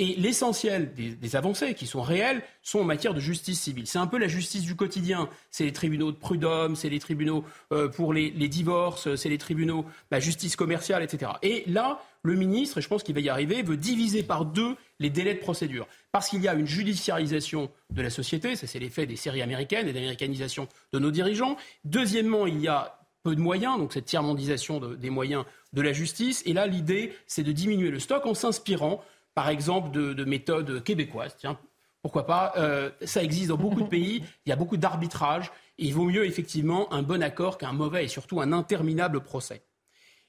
[0.00, 3.86] Et l'essentiel des, avancées qui sont réelles sont en matière de justice civile.
[3.86, 5.28] C'est un peu la justice du quotidien.
[5.50, 9.84] C'est les tribunaux de prud'homme, c'est les tribunaux euh, pour les, divorces, c'est les tribunaux,
[10.10, 11.32] la justice commerciale, etc.
[11.42, 14.76] Et là, le ministre, et je pense qu'il va y arriver, veut diviser par deux
[14.98, 15.86] les délais de procédure.
[16.12, 19.88] Parce qu'il y a une judiciarisation de la société, ça c'est l'effet des séries américaines
[19.88, 21.56] et d'américanisation de nos dirigeants.
[21.84, 26.42] Deuxièmement, il y a peu de moyens, donc cette tiers-mondisation des moyens de la justice.
[26.46, 29.02] Et là, l'idée, c'est de diminuer le stock en s'inspirant
[29.34, 31.36] par exemple, de, méthodes québécoises.
[31.38, 31.58] Tiens,
[32.02, 34.24] pourquoi pas euh, Ça existe dans beaucoup de pays.
[34.44, 35.50] Il y a beaucoup d'arbitrage.
[35.78, 39.62] Il vaut mieux effectivement un bon accord qu'un mauvais et surtout un interminable procès.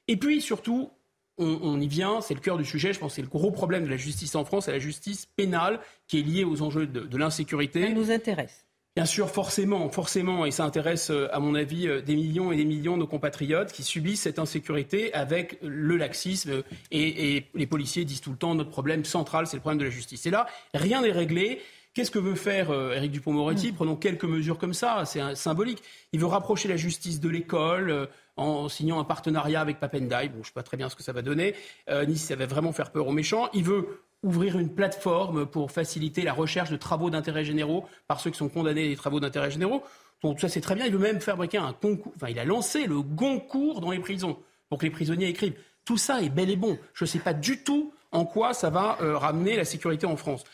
[0.08, 0.90] Et puis surtout,
[1.38, 3.84] on, y vient, c'est le cœur du sujet, je pense que c'est le gros problème
[3.84, 7.00] de la justice en France, c'est la justice pénale qui est liée aux enjeux de,
[7.00, 7.80] de l'insécurité.
[7.80, 8.66] Elle nous intéresse.
[8.94, 12.56] Bien sûr, forcément, forcément, et ça intéresse, euh, à mon avis, euh, des millions et
[12.56, 16.62] des millions de compatriotes qui subissent cette insécurité avec le laxisme.
[16.90, 19.90] Et, les policiers disent tout le temps, notre problème central, c'est le problème de la
[19.90, 20.26] justice.
[20.26, 21.62] Et là, rien n'est réglé.
[21.94, 23.72] Qu'est-ce que veut faire euh, Éric Dupond-Moretti?
[23.72, 23.76] Mm.
[23.76, 25.82] Prenons quelques mesures comme ça, c'est symbolique.
[26.12, 30.28] Il veut rapprocher la justice de l'école en signant un partenariat avec Papendai.
[30.28, 31.54] Bon, je ne sais pas très bien ce que ça va donner,
[32.06, 33.48] ni si ça va vraiment faire peur aux méchants.
[33.52, 38.30] Il veut ouvrir une plateforme pour faciliter la recherche de travaux d'intérêt généraux par ceux
[38.30, 39.82] qui sont condamnés des travaux d'intérêt généraux.
[40.22, 40.86] Donc ça c'est très bien.
[40.86, 42.12] Il veut même fabriquer un concours.
[42.16, 45.58] Enfin, il a lancé le Goncourt dans les prisons pour que les prisonniers écrivent.
[45.84, 46.78] Tout ça est bel et bon.
[46.94, 50.16] Je ne sais pas du tout en quoi ça va euh, ramener la sécurité en
[50.16, 50.44] France.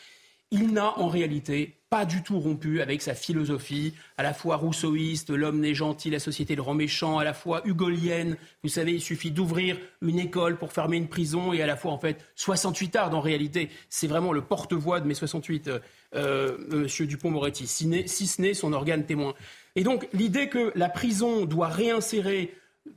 [0.51, 5.31] Il n'a en réalité pas du tout rompu avec sa philosophie, à la fois rousseauiste,
[5.31, 9.01] l'homme n'est gentil, la société le rend méchant, à la fois hugolienne, vous savez, il
[9.01, 12.95] suffit d'ouvrir une école pour fermer une prison, et à la fois, en fait, 68
[12.95, 15.79] arts, en réalité, c'est vraiment le porte-voix de mes 68, euh,
[16.15, 19.33] euh, Monsieur Dupont-Moretti, si ce n'est son organe témoin.
[19.75, 22.53] Et donc, l'idée que la prison doit réinsérer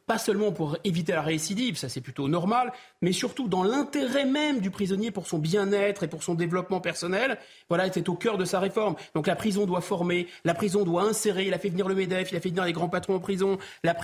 [0.07, 4.61] pas seulement pour éviter la récidive, ça c'est plutôt normal, mais surtout dans l'intérêt même
[4.61, 8.44] du prisonnier pour son bien-être et pour son développement personnel, voilà, était au cœur de
[8.44, 8.96] sa réforme.
[9.14, 12.33] Donc la prison doit former, la prison doit insérer, il a fait venir le MEDEF,
[12.33, 13.94] il a fait venir les grands patrons en prison, la,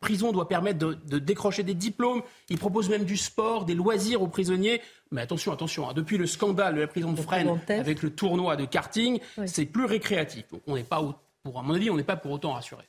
[0.00, 4.28] prison doit permettre de, décrocher des diplômes, il propose même du sport, des loisirs aux
[4.28, 4.80] prisonniers.
[5.10, 8.56] Mais attention, attention, hein, depuis le scandale de la prison de Fresnes avec le tournoi
[8.56, 10.44] de karting, c'est plus récréatif.
[10.66, 11.02] on n'est pas,
[11.42, 12.84] pour, à mon avis, on n'est pas pour autant rassuré.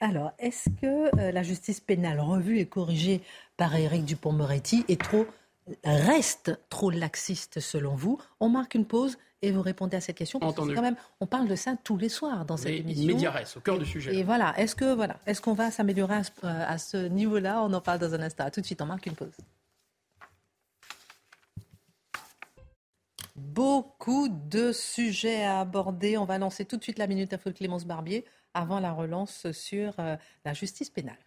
[0.00, 3.20] Alors, est-ce que euh, la justice pénale revue et corrigée
[3.58, 5.26] par Éric Dupont-Moretti est trop,
[5.84, 8.18] reste trop laxiste selon vous?
[8.40, 10.38] On marque une pause et vous répondez à cette question.
[10.38, 13.06] Parce que quand même, on parle de ça tous les soirs dans cette émission.
[13.06, 14.16] Médiarès, au cœur du sujet.
[14.16, 17.62] Et voilà, est-ce que voilà, est-ce qu'on va s'améliorer à ce, ce niveau-là?
[17.62, 18.48] On en parle dans un instant.
[18.50, 19.36] tout de suite, on marque une pause.
[23.36, 26.16] Beaucoup de sujets à aborder.
[26.16, 29.50] On va lancer tout de suite la minute info de Clémence Barbier avant la relance
[29.52, 31.18] sur euh, la justice pénale.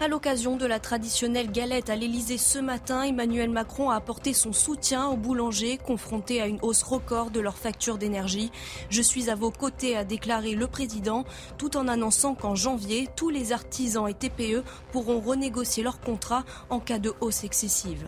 [0.00, 4.52] À l'occasion de la traditionnelle galette à l'Elysée ce matin, Emmanuel Macron a apporté son
[4.52, 8.52] soutien aux boulangers confrontés à une hausse record de leur facture d'énergie.
[8.90, 11.24] Je suis à vos côtés, a déclaré le président,
[11.58, 16.78] tout en annonçant qu'en janvier, tous les artisans et TPE pourront renégocier leur contrat en
[16.78, 18.06] cas de hausse excessive.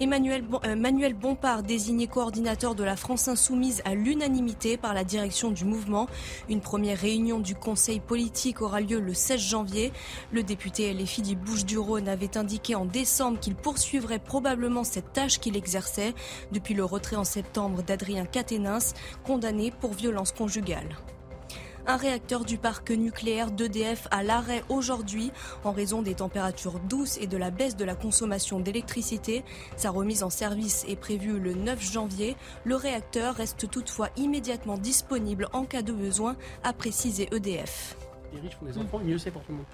[0.00, 5.52] Emmanuel euh, Manuel Bompard, désigné coordinateur de la France Insoumise à l'unanimité par la direction
[5.52, 6.08] du mouvement.
[6.48, 9.92] Une première réunion du Conseil politique aura lieu le 16 janvier.
[10.32, 15.56] Le député LFI du Bouches-du-Rhône avait indiqué en décembre qu'il poursuivrait probablement cette tâche qu'il
[15.56, 16.12] exerçait
[16.50, 20.96] depuis le retrait en septembre d'Adrien Quatennens, condamné pour violence conjugale.
[21.86, 25.30] Un réacteur du parc nucléaire d'EDF à l'arrêt aujourd'hui
[25.64, 29.44] en raison des températures douces et de la baisse de la consommation d'électricité.
[29.76, 32.36] Sa remise en service est prévue le 9 janvier.
[32.64, 37.96] Le réacteur reste toutefois immédiatement disponible en cas de besoin, a précisé EDF.
[38.32, 39.66] Les riches font des enfants, mieux c'est pour le monde.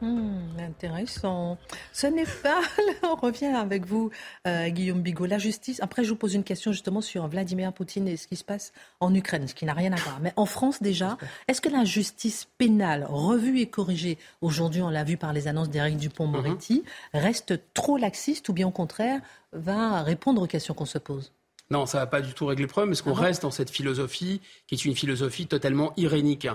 [0.00, 1.58] Hmm, intéressant.
[1.92, 2.60] Ce n'est pas.
[3.02, 4.10] on revient avec vous,
[4.46, 5.26] euh, Guillaume Bigot.
[5.26, 5.80] La justice.
[5.82, 8.72] Après, je vous pose une question justement sur Vladimir Poutine et ce qui se passe
[9.00, 10.20] en Ukraine, ce qui n'a rien à voir.
[10.20, 15.04] Mais en France déjà, est-ce que la justice pénale, revue et corrigée, aujourd'hui, on l'a
[15.04, 16.84] vu par les annonces d'Éric Dupont-Moretti,
[17.14, 17.20] mhm.
[17.20, 19.20] reste trop laxiste ou bien au contraire
[19.52, 21.32] va répondre aux questions qu'on se pose?
[21.70, 23.50] Non, ça ne va pas du tout régler le problème parce qu'on ah reste dans
[23.50, 26.48] cette philosophie qui est une philosophie totalement irénique.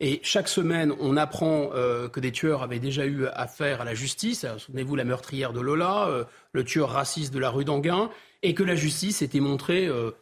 [0.00, 3.94] Et chaque semaine, on apprend euh, que des tueurs avaient déjà eu affaire à la
[3.94, 4.46] justice.
[4.56, 8.08] Souvenez-vous la meurtrière de Lola, euh, le tueur raciste de la rue d'Anguin,
[8.42, 10.12] et que la justice était montrée euh,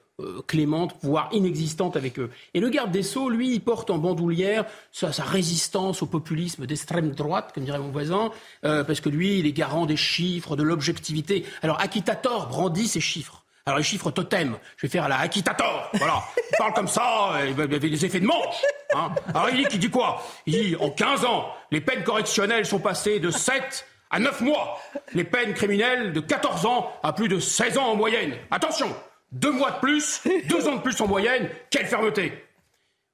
[0.49, 2.29] clémente, voire inexistante avec eux.
[2.55, 7.53] Et le garde des Sceaux, lui, porte en bandoulière sa, résistance au populisme d'extrême droite,
[7.55, 11.45] comme dirait mon voisin, parce que lui, il est garant des chiffres, de l'objectivité.
[11.63, 13.45] Alors, Akitator brandit ces chiffres.
[13.69, 15.91] Alors les chiffres totem, je vais faire la Akitator.
[15.93, 16.23] Voilà.
[16.39, 18.63] Il parle comme ça, il avait des effets de manche.
[18.95, 19.11] Hein.
[19.29, 20.23] Alors il dit, il dit quoi?
[20.47, 24.81] Il dit en 15 ans, les peines correctionnelles sont passées de 7 à 9 mois.
[25.13, 28.37] Les peines criminelles de 14 ans à plus de 16 ans en moyenne.
[28.51, 28.89] Attention,
[29.33, 31.51] deux mois de plus, deux ans de plus en moyenne.
[31.69, 32.45] Quelle fermeté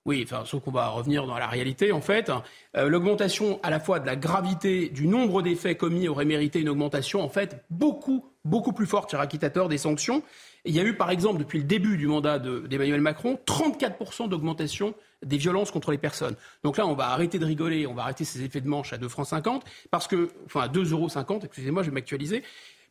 [0.07, 2.31] oui, enfin, sauf qu'on va revenir dans la réalité, en fait.
[2.77, 6.61] Euh, l'augmentation à la fois de la gravité du nombre des faits commis aurait mérité
[6.61, 10.23] une augmentation, en fait, beaucoup, beaucoup plus forte, cher acquittateur, des sanctions.
[10.65, 14.95] il y a eu, par exemple, depuis le début du mandat d'Emmanuel Macron, 34% d'augmentation
[15.25, 16.37] des violences contre les personnes.
[16.63, 18.99] Donc là, on va arrêter de rigoler, on va arrêter ces effets de manche à
[18.99, 21.09] 2 francs 50, parce que, enfin, à 2,50 euros,
[21.43, 22.43] excusez-moi, je vais m'actualiser.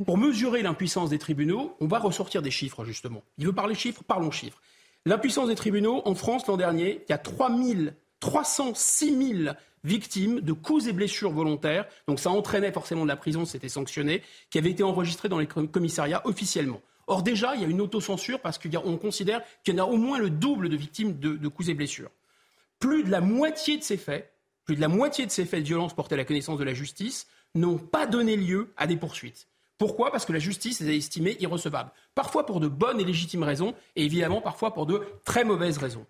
[0.05, 3.23] Pour mesurer l'impuissance des tribunaux, on va ressortir des chiffres, justement.
[3.37, 4.59] Il veut parler chiffres, parlons chiffres.
[5.05, 7.49] L'impuissance des tribunaux, en France, l'an dernier, il y a 3
[8.23, 13.43] 306 000 victimes de coups et blessures volontaires, donc ça entraînait forcément de la prison,
[13.43, 16.79] c'était sanctionné, qui avaient été enregistrés dans les commissariats officiellement.
[17.07, 19.97] Or déjà, il y a une autocensure parce qu'on considère qu'il y en a au
[19.97, 22.11] moins le double de victimes de, de, coups et blessures.
[22.79, 24.31] Plus de la moitié de ces faits,
[24.63, 26.73] plus de la moitié de ces faits de violence portés à la connaissance de la
[26.73, 29.49] justice n'ont pas donné lieu à des poursuites.
[29.77, 30.11] Pourquoi?
[30.11, 31.91] Parce que la justice les a estimés irrecevables.
[32.15, 36.05] Parfois pour de bonnes et légitimes raisons, et évidemment parfois pour de très mauvaises raisons.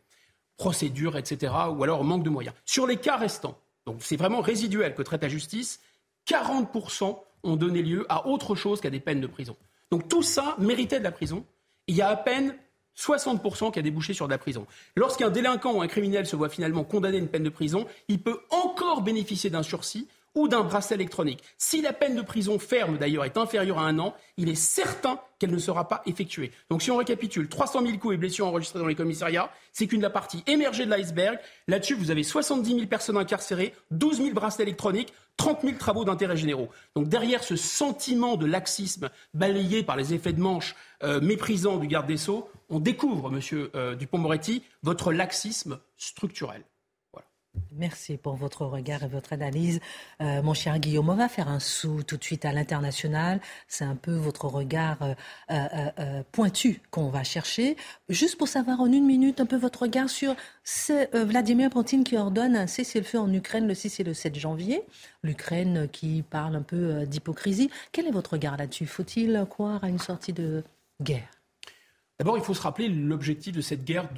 [0.57, 2.55] Procédures, etc., ou alors manque de moyens.
[2.65, 5.81] Sur les cas restants, donc c'est vraiment résiduel que traite la justice,
[6.27, 9.57] 40% ont donné lieu à autre chose qu'à des peines de prison.
[9.91, 11.45] Donc tout ça méritait de la prison.
[11.87, 12.55] Il y a à peine
[12.97, 14.65] 60% qui a débouché sur de la prison.
[14.95, 18.21] Lorsqu'un délinquant ou un criminel se voit finalement condamné à une peine de prison, il
[18.21, 21.43] peut encore bénéficier d'un sursis ou d'un bracelet électronique.
[21.57, 25.19] Si la peine de prison ferme, d'ailleurs, est inférieure à un an, il est certain
[25.39, 26.51] qu'elle ne sera pas effectuée.
[26.69, 30.01] Donc si on récapitule, 300 000 coups et blessures enregistrés dans les commissariats, c'est qu'une
[30.01, 31.37] la partie émergée de l'iceberg.
[31.67, 36.37] Là-dessus, vous avez 70 000 personnes incarcérées, 12 000 bracelets électroniques, 30 000 travaux d'intérêt
[36.37, 36.69] généraux.
[36.95, 41.87] Donc derrière ce sentiment de laxisme balayé par les effets de manche euh, méprisants du
[41.87, 46.63] garde des Sceaux, on découvre, monsieur euh, Dupont-Moretti, votre laxisme structurel.
[47.77, 49.79] Merci pour votre regard et votre analyse.
[50.21, 53.39] Euh, mon cher Guillaume, on va faire un saut tout de suite à l'international.
[53.67, 55.13] C'est un peu votre regard euh,
[55.49, 57.75] euh, pointu qu'on va chercher.
[58.09, 60.36] Juste pour savoir en une minute un peu votre regard sur
[61.13, 64.83] Vladimir Poutine qui ordonne un cessez-le-feu en Ukraine le 6 et le 7 janvier.
[65.23, 67.69] L'Ukraine qui parle un peu d'hypocrisie.
[67.91, 68.86] Quel est votre regard là-dessus?
[68.86, 70.63] Faut-il croire à une sortie de
[71.01, 71.42] guerre?
[72.19, 74.10] D'abord, il faut se rappeler l'objectif de cette guerre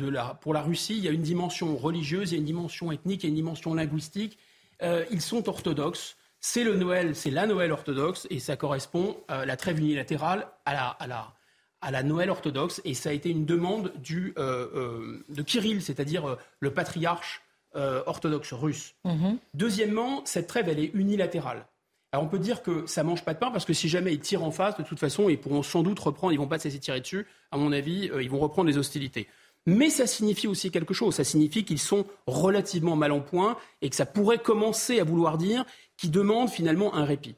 [0.41, 0.97] pour la Russie.
[0.97, 3.29] Il y a une dimension religieuse, il y a une dimension ethnique, il y a
[3.29, 4.37] une dimension linguistique.
[4.81, 6.17] Euh, ils sont orthodoxes.
[6.41, 10.47] C'est le Noël, c'est la Noël orthodoxe, et ça correspond à euh, la trêve unilatérale
[10.65, 12.81] à la, Noël orthodoxe.
[12.83, 13.93] Et ça a été une demande
[14.37, 17.41] euh, de Kirill, c'est-à-dire le patriarche
[17.73, 18.95] orthodoxe russe.
[19.03, 19.37] Mm-hmm.
[19.53, 21.65] Deuxièmement, cette trêve, elle est unilatérale.
[22.15, 24.21] Alors on peut dire que ça mange pas de pain parce que si jamais ils
[24.21, 26.63] tirent en face, de toute façon, ils pourront sans doute reprendre, ils vont pas se
[26.63, 27.27] laisser tirer dessus.
[27.51, 29.27] À mon avis, euh, ils vont reprendre les hostilités.
[29.65, 31.15] Mais ça signifie aussi quelque chose.
[31.15, 35.37] Ça signifie qu'ils sont relativement mal en point et que ça pourrait commencer à vouloir
[35.37, 35.65] dire
[35.97, 37.35] qu'ils demandent finalement un répit.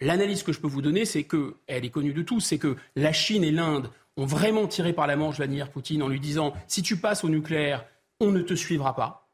[0.00, 2.74] L'analyse que je peux vous donner, c'est que, elle est connue de tous, c'est que
[2.94, 6.54] la Chine et l'Inde ont vraiment tiré par la manche Vladimir Poutine en lui disant
[6.68, 7.84] si tu passes au nucléaire,
[8.18, 9.25] on ne te suivra pas.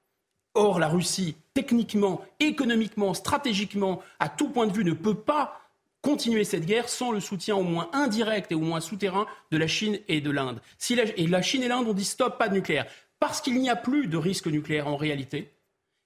[0.54, 5.60] Or, la Russie, techniquement, économiquement, stratégiquement, à tout point de vue, ne peut pas
[6.02, 9.66] continuer cette guerre sans le soutien au moins indirect et au moins souterrain de la
[9.66, 10.60] Chine et de l'Inde.
[10.90, 12.86] et la Chine et l'Inde ont dit stop, pas de nucléaire.
[13.20, 15.52] Parce qu'il n'y a plus de risque nucléaire en réalité,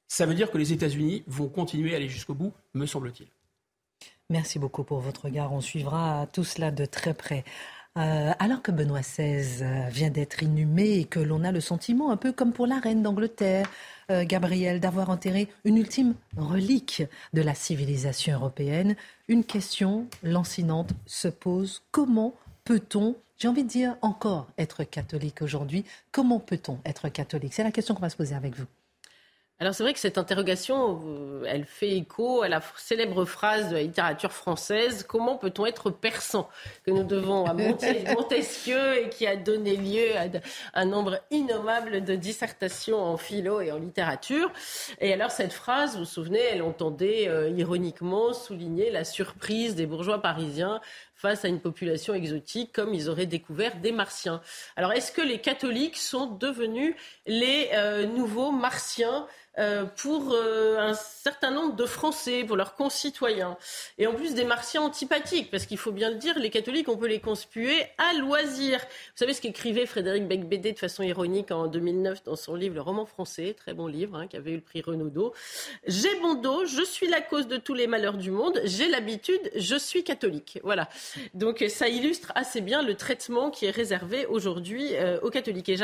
[0.07, 3.29] ça veut dire que les États-Unis vont continuer à aller jusqu'au bout, me semble-t-il.
[4.29, 5.53] Merci beaucoup pour votre regard.
[5.53, 7.45] On suivra tout cela de très près.
[7.97, 12.11] Euh, alors que Benoît XVI euh, vient d'être inhumé et que l'on a le sentiment,
[12.11, 13.71] un peu comme pour la reine d'Angleterre,
[14.11, 18.97] euh, Gabriel, d'avoir enterré une ultime relique de la civilisation européenne,
[19.29, 21.83] une question lancinante se pose.
[21.91, 27.55] Comment peut-on, j'ai envie de dire encore, être catholique aujourd'hui Comment peut-on être catholique?
[27.55, 28.67] C'est la question qu'on va se poser avec vous.
[29.59, 33.77] Alors c'est vrai que cette interrogation, euh, elle fait écho à la célèbre phrase de
[33.77, 36.47] la littérature française Comment peut-on être persan?
[36.85, 37.55] que nous devons à
[38.15, 40.27] Montesquieu et qui a donné lieu à
[40.79, 44.53] un nombre innommable de dissertations en philo et en littérature.
[45.01, 49.87] Et alors cette phrase, vous vous souvenez, elle entendait euh, ironiquement souligner la surprise des
[49.87, 50.83] bourgeois parisiens
[51.17, 54.41] face à une population exotique comme ils auraient découvert des martiens.
[54.77, 56.95] Alors est-ce que les catholiques sont devenus
[57.27, 59.27] les euh, nouveaux martiens
[59.59, 63.57] euh, pour euh, un certain nombre de Français, pour leurs concitoyens?
[63.97, 66.99] Et en plus des martiens antipathiques, parce qu'il faut bien le dire, les catholiques, on
[66.99, 68.79] peut les conspuer à loisir.
[68.81, 72.83] Vous savez ce qu'écrivait Frédéric Becbédé de façon ironique en 2009 dans son livre Le
[72.83, 75.33] roman français, très bon livre, hein, qui avait eu le prix Renaudot.
[75.87, 79.51] J'ai bon dos, je suis la cause de tous les malheurs du monde, j'ai l'habitude,
[79.55, 80.59] je suis catholique.
[80.63, 80.91] Voilà.
[81.35, 85.69] Donc ça illustre assez bien le traitement qui est réservé aujourd'hui euh, aux catholiques.
[85.69, 85.77] Et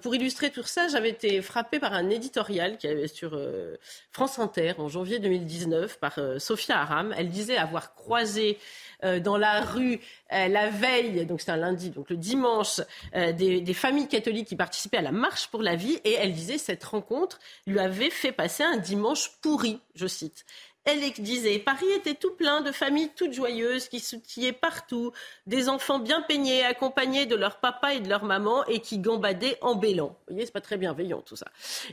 [0.00, 3.76] pour illustrer tout ça, j'avais été frappée par un éditorial qui sur euh,
[4.10, 7.14] France Inter en janvier 2019 par euh, Sophia Aram.
[7.16, 8.58] Elle disait avoir croisé
[9.04, 10.00] euh, dans la rue
[10.30, 12.80] la veille, donc c'était un lundi, donc le dimanche,
[13.14, 16.58] des, des, familles catholiques qui participaient à la marche pour la vie, et elle disait
[16.58, 20.44] cette rencontre lui avait fait passer un dimanche pourri, je cite.
[20.84, 25.12] Elle disait Paris était tout plein de familles toutes joyeuses qui soutillaient partout,
[25.46, 29.56] des enfants bien peignés, accompagnés de leur papa et de leur maman et qui gambadaient
[29.62, 30.08] en bélan.
[30.08, 31.46] Vous voyez, c'est pas très bienveillant tout ça.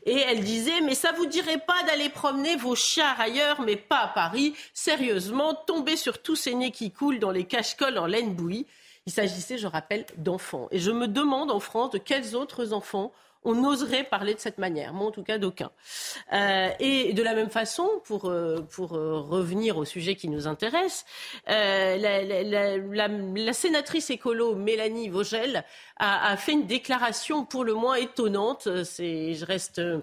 [0.05, 3.99] Et elle disait Mais ça vous dirait pas d'aller promener vos chiens ailleurs, mais pas
[3.99, 8.33] à Paris Sérieusement, tomber sur tous ces nez qui coulent dans les cache-colles en laine
[8.33, 8.65] bouillie.
[9.05, 10.67] Il s'agissait, je rappelle, d'enfants.
[10.71, 13.11] Et je me demande en France de quels autres enfants
[13.43, 14.93] on oserait parler de cette manière.
[14.93, 15.71] Moi, en tout cas, d'aucun.
[16.33, 20.47] Euh, et de la même façon, pour, euh, pour euh, revenir au sujet qui nous
[20.47, 21.05] intéresse,
[21.47, 23.07] la,
[23.53, 25.63] sénatrice écolo Mélanie Vogel
[25.97, 28.67] a, a, fait une déclaration pour le moins étonnante.
[28.67, 30.01] Je reste euh,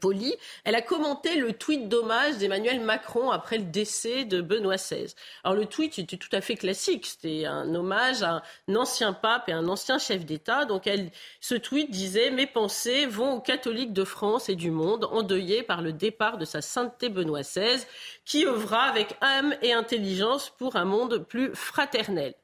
[0.00, 5.14] Poli, elle a commenté le tweet d'hommage d'Emmanuel Macron après le décès de Benoît XVI.
[5.44, 9.48] Alors le tweet était tout à fait classique, c'était un hommage à un ancien pape
[9.48, 10.66] et un ancien chef d'État.
[10.66, 15.06] Donc elle, ce tweet disait Mes pensées vont aux catholiques de France et du monde
[15.10, 17.82] endeuillés par le départ de sa sainteté Benoît XVI,
[18.26, 22.34] qui œuvra avec âme et intelligence pour un monde plus fraternel.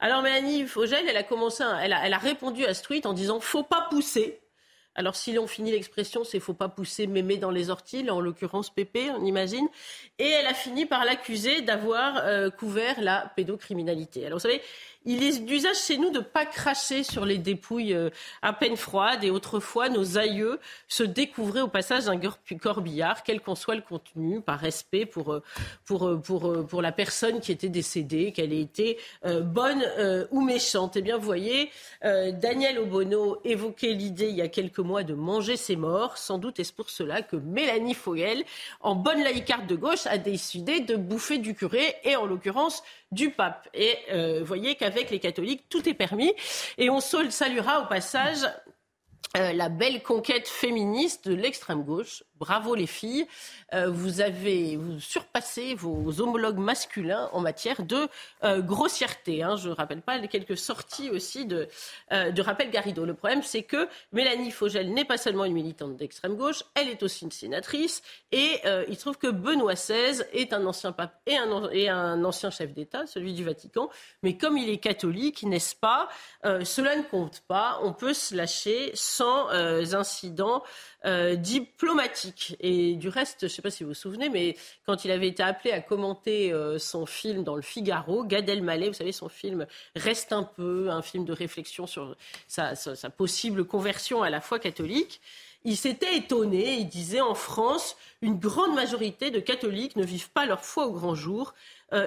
[0.00, 3.12] Alors Mélanie Fogel, elle a commencé, elle, a, elle a répondu à ce tweet en
[3.12, 4.41] disant Faut pas pousser
[4.94, 8.68] Alors, si l'on finit l'expression, c'est faut pas pousser mémé dans les orties, en l'occurrence
[8.68, 9.66] Pépé, on imagine.
[10.18, 14.26] Et elle a fini par l'accuser d'avoir euh, couvert la pédocriminalité.
[14.26, 14.60] Alors, vous savez,
[15.04, 18.76] il est d'usage chez nous de ne pas cracher sur les dépouilles euh, à peine
[18.76, 19.24] froides.
[19.24, 22.20] Et autrefois, nos aïeux se découvraient au passage d'un
[22.60, 25.42] corbillard, quel qu'en soit le contenu, par respect pour, euh,
[25.84, 29.82] pour, euh, pour, pour la personne qui était décédée, qu'elle ait été bonne
[30.30, 30.96] ou méchante.
[30.96, 31.70] Eh bien, voyez,
[32.02, 36.18] Daniel Obono évoquait l'idée il y a quelques mois de manger ses morts.
[36.18, 38.44] Sans doute est-ce pour cela que Mélanie Foyel,
[38.80, 42.82] en bonne laïcarde de gauche, a décidé de bouffer du curé et en l'occurrence
[43.12, 43.68] du pape.
[43.72, 43.96] Et
[44.40, 46.32] vous voyez qu'avec avec les catholiques, tout est permis.
[46.78, 48.38] Et on saluera au passage
[49.36, 52.22] euh, la belle conquête féministe de l'extrême gauche.
[52.36, 53.26] Bravo les filles.
[53.72, 58.08] Euh, vous avez vous surpassé vos homologues masculins en matière de
[58.44, 59.42] euh, grossièreté.
[59.42, 59.56] Hein.
[59.56, 61.68] Je ne rappelle pas les quelques sorties aussi de,
[62.10, 63.06] de Rappel Garrido.
[63.06, 67.02] Le problème, c'est que Mélanie Fogel n'est pas seulement une militante d'extrême gauche, elle est
[67.02, 68.02] aussi une sénatrice.
[68.32, 72.24] Et il se trouve que Benoît XVI est un ancien pape et un, et un
[72.24, 73.88] ancien chef d'État, celui du Vatican.
[74.22, 76.08] Mais comme il est catholique, n'est-ce pas
[76.42, 77.78] Cela ne compte pas.
[77.82, 80.62] On peut se lâcher sans euh, incidents
[81.04, 82.56] euh, diplomatiques.
[82.60, 84.56] Et du reste, je ne sais pas si vous vous souvenez, mais
[84.86, 88.88] quand il avait été appelé à commenter euh, son film dans le Figaro, Gad Elmaleh,
[88.88, 92.16] vous savez, son film Reste un peu, un film de réflexion sur
[92.48, 92.74] sa,
[93.10, 95.20] possible conversion à la foi catholique.
[95.64, 100.46] Il s'était étonné, il disait en France, une grande majorité de catholiques ne vivent pas
[100.46, 101.54] leur foi au grand jour.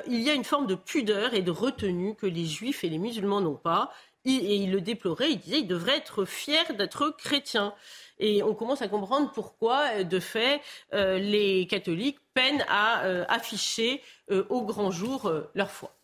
[0.08, 2.98] il y a une forme de pudeur et de retenue que les juifs et les
[2.98, 3.94] musulmans n'ont pas
[4.26, 7.74] et il le déplorait, il disait qu'il devrait être fier d'être chrétien.
[8.20, 10.62] Et on commence à comprendre pourquoi, euh, de fait,
[10.94, 14.02] euh, les catholiques peinent à euh, afficher
[14.50, 15.96] au grand jour leur foi.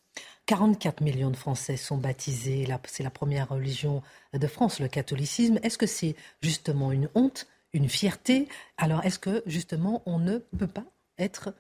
[0.45, 2.67] 44 millions de Français sont baptisés.
[2.85, 4.03] C'est la première religion
[4.33, 5.59] de France, le catholicisme.
[5.63, 8.47] Est-ce que c'est justement une honte, une fierté?
[8.77, 10.85] Alors, est-ce que justement on ne peut pas
[11.17, 11.55] être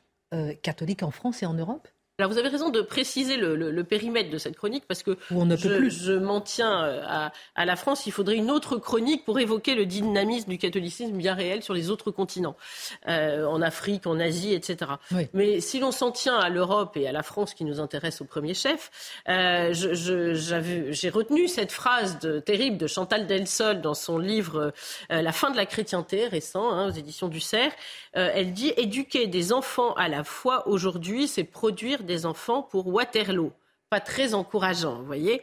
[0.61, 1.87] catholique en France et en Europe?
[2.21, 6.39] Alors vous avez raison de préciser le, périmètre de cette chronique parce que je, m'en
[6.39, 8.05] tiens euh, à, la France.
[8.05, 11.89] Il faudrait une autre chronique pour évoquer le dynamisme du catholicisme bien réel sur les
[11.89, 12.55] autres continents,
[13.07, 14.91] euh, en Afrique, en Asie, etc.
[15.33, 18.25] Mais si l'on s'en tient à l'Europe et à la France qui nous intéresse au
[18.25, 18.91] premier chef,
[19.27, 24.73] euh, j'ai retenu cette phrase terrible de Chantal Delsol dans son livre
[25.09, 27.75] La fin de la chrétienté récent hein, aux éditions du CERF.
[28.13, 33.51] elle dit éduquer des enfants à la foi aujourd'hui, c'est produire des enfants pour Waterloo
[33.91, 35.41] pas très encourageant, vous voyez.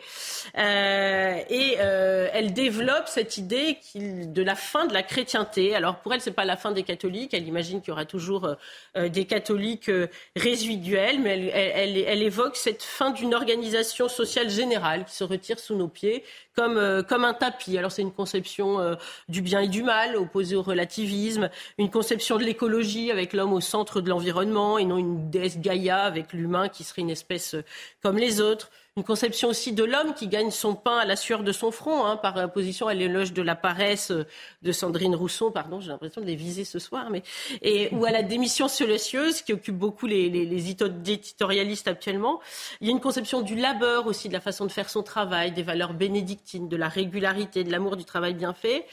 [0.57, 5.75] Euh, et euh, elle développe cette idée de la fin de la chrétienté.
[5.75, 7.35] Alors pour elle, c'est pas la fin des catholiques.
[7.35, 8.57] Elle imagine qu'il y aura toujours
[8.97, 9.91] euh, des catholiques
[10.35, 15.89] résiduels, mais elle, évoque cette fin d'une organisation sociale générale qui se retire sous nos
[15.89, 16.25] pieds
[16.57, 17.77] comme, comme un tapis.
[17.77, 18.97] Alors c'est une conception
[19.29, 23.61] du bien et du mal opposée au relativisme, une conception de l'écologie avec l'homme au
[23.61, 27.55] centre de l'environnement et non une déesse Gaïa avec l'humain qui serait une espèce
[28.03, 28.71] comme les autres.
[28.99, 32.05] Une conception aussi de l'homme qui gagne son pain à la sueur de son front,
[32.05, 36.27] hein, par opposition à l'éloge de la paresse de Sandrine Rousseau, pardon, j'ai l'impression de
[36.27, 37.23] les viser ce soir, mais
[37.63, 42.41] et, ou à la démission silencieuse qui occupe beaucoup les, les, éditorialistes actuellement.
[42.81, 45.53] Il y a une conception du labeur aussi, de la façon de faire son travail,
[45.53, 48.85] des valeurs bénédictines, de la régularité, de l'amour du travail bien fait.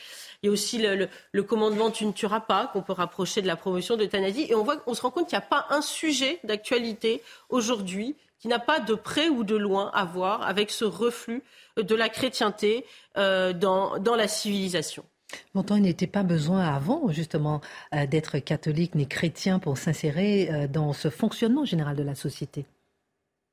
[0.44, 3.48] Il y a aussi le, le, commandement tu ne tueras pas qu'on peut rapprocher de
[3.48, 4.46] la promotion de l'euthanasie.
[4.50, 8.16] Et on voit, on se rend compte qu'il n'y a pas un sujet d'actualité aujourd'hui
[8.40, 11.44] qui n'a pas de près ou de loin à voir avec ce reflux
[11.78, 12.86] de la chrétienté
[13.18, 15.04] euh, dans, dans la civilisation.
[15.54, 17.62] Il n'était pas besoin avant, justement,
[17.94, 22.66] euh, d'être catholique ni chrétien pour s'insérer euh, dans ce fonctionnement général de la société.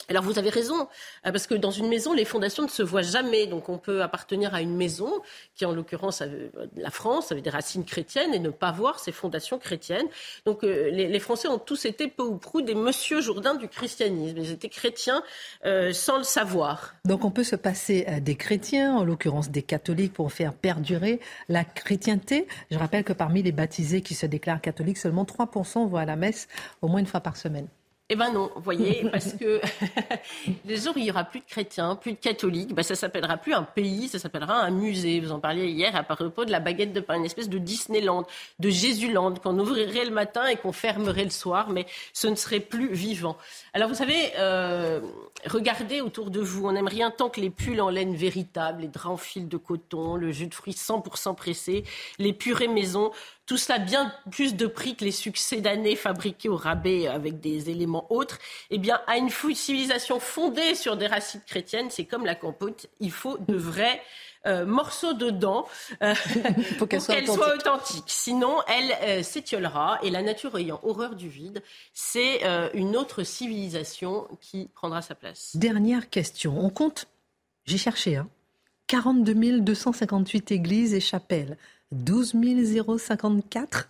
[0.09, 0.89] Alors vous avez raison,
[1.27, 3.47] euh, parce que dans une maison, les fondations ne se voient jamais.
[3.47, 5.11] Donc on peut appartenir à une maison
[5.55, 6.23] qui, en l'occurrence,
[6.77, 10.07] la France, avait des racines chrétiennes et ne pas voir ses fondations chrétiennes.
[10.47, 14.37] Donc euh, les, Français ont tous été peu ou prou des monsieur Jourdain du christianisme.
[14.39, 15.23] Ils étaient chrétiens
[15.65, 16.95] euh, sans le savoir.
[17.05, 21.65] Donc on peut se passer des chrétiens, en l'occurrence des catholiques, pour faire perdurer la
[21.65, 22.49] chrétienté.
[22.71, 26.17] Je rappelle que parmi les baptisés qui se déclarent catholiques, seulement 3% vont à la
[26.17, 26.49] messe
[26.81, 27.69] au moins une fois par semaine.
[28.13, 29.59] Eh ben non, vous voyez, parce que
[30.67, 33.55] les jours il y aura plus de chrétiens, plus de catholiques, ben ça s'appellera plus
[33.55, 35.19] un pays, ça s'appellera un musée.
[35.19, 38.27] Vous en parliez hier à propos de la baguette de pain, une espèce de Disneyland,
[38.59, 42.61] de Jésuland qu'on ouvrirait le matin et qu'on fermerait le soir, mais ce ne serait
[42.61, 43.39] plus vivant.
[43.73, 45.01] Alors vous savez, euh,
[45.47, 48.89] regardez autour de vous, on n'aime rien tant que les pulls en laine véritable, les
[48.89, 51.85] draps en fil de coton, le jus de fruits 100% pressé,
[52.19, 53.11] les purées maison,
[53.47, 57.71] tout cela bien plus de prix que les succès d'années fabriqués au rabais avec des
[57.71, 58.39] éléments autres.
[58.71, 63.11] Eh bien, à une civilisation fondée sur des racines chrétiennes, c'est comme la compote, il
[63.11, 64.01] faut de vrais
[64.67, 65.69] morceau de dent
[66.79, 68.05] pour qu'elle soit, soit, authentique.
[68.07, 71.63] Sinon, elle s'étiolera et la nature ayant horreur du vide,
[71.93, 72.43] c'est
[72.75, 75.55] une autre civilisation qui prendra sa place.
[75.55, 76.59] Dernière question.
[76.59, 77.07] On compte,
[77.67, 78.29] j'ai cherché, hein,
[78.89, 81.57] 42 258 églises et chapelles.
[81.93, 82.35] 12
[82.99, 83.89] 054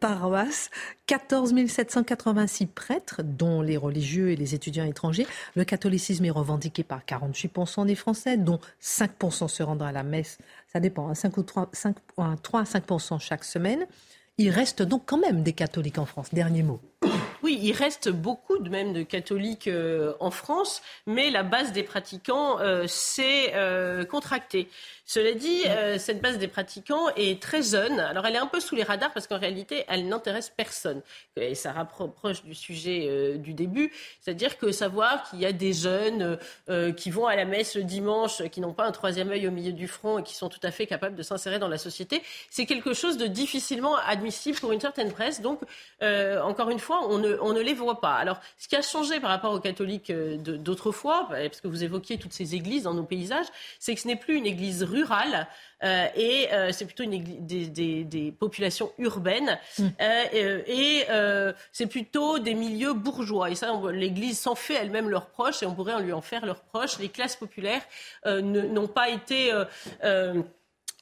[0.00, 0.70] paroisses,
[1.06, 5.26] 14 786 prêtres, dont les religieux et les étudiants étrangers.
[5.54, 10.38] Le catholicisme est revendiqué par 48% des Français, dont 5% se rendent à la messe.
[10.72, 11.96] Ça dépend, 5 hein, ou 3, 5,
[12.42, 13.86] 3 à 5% chaque semaine.
[14.36, 16.30] Il reste donc quand même des catholiques en France.
[16.32, 16.80] Dernier mot.
[17.44, 21.82] Oui, il reste beaucoup de même de catholiques euh, en France, mais la base des
[21.82, 24.68] pratiquants euh, s'est euh, contractée.
[25.06, 28.00] Cela dit, euh, cette base des pratiquants est très jeune.
[28.00, 31.02] Alors, elle est un peu sous les radars parce qu'en réalité, elle n'intéresse personne.
[31.36, 33.92] Et ça rapproche du sujet euh, du début,
[34.22, 36.38] c'est-à-dire que savoir qu'il y a des jeunes
[36.70, 39.50] euh, qui vont à la messe le dimanche, qui n'ont pas un troisième œil au
[39.50, 42.22] milieu du front et qui sont tout à fait capables de s'insérer dans la société,
[42.50, 45.42] c'est quelque chose de difficilement admissible pour une certaine presse.
[45.42, 45.60] Donc,
[46.00, 48.14] encore une fois, on ne, on ne les voit pas.
[48.14, 52.32] Alors, ce qui a changé par rapport aux catholiques d'autrefois, parce que vous évoquiez toutes
[52.32, 53.46] ces églises dans nos paysages,
[53.78, 55.48] c'est que ce n'est plus une église rurale
[55.82, 59.86] euh, et euh, c'est plutôt une des, populations urbaines mm.
[60.00, 61.04] euh, et
[61.72, 63.50] c'est plutôt des milieux bourgeois.
[63.50, 66.46] Et ça, l'Église s'en fait elle-même leurs proches et on pourrait en lui en faire
[66.46, 66.98] leurs proches.
[66.98, 67.82] Les classes populaires
[68.26, 69.52] n'ont pas été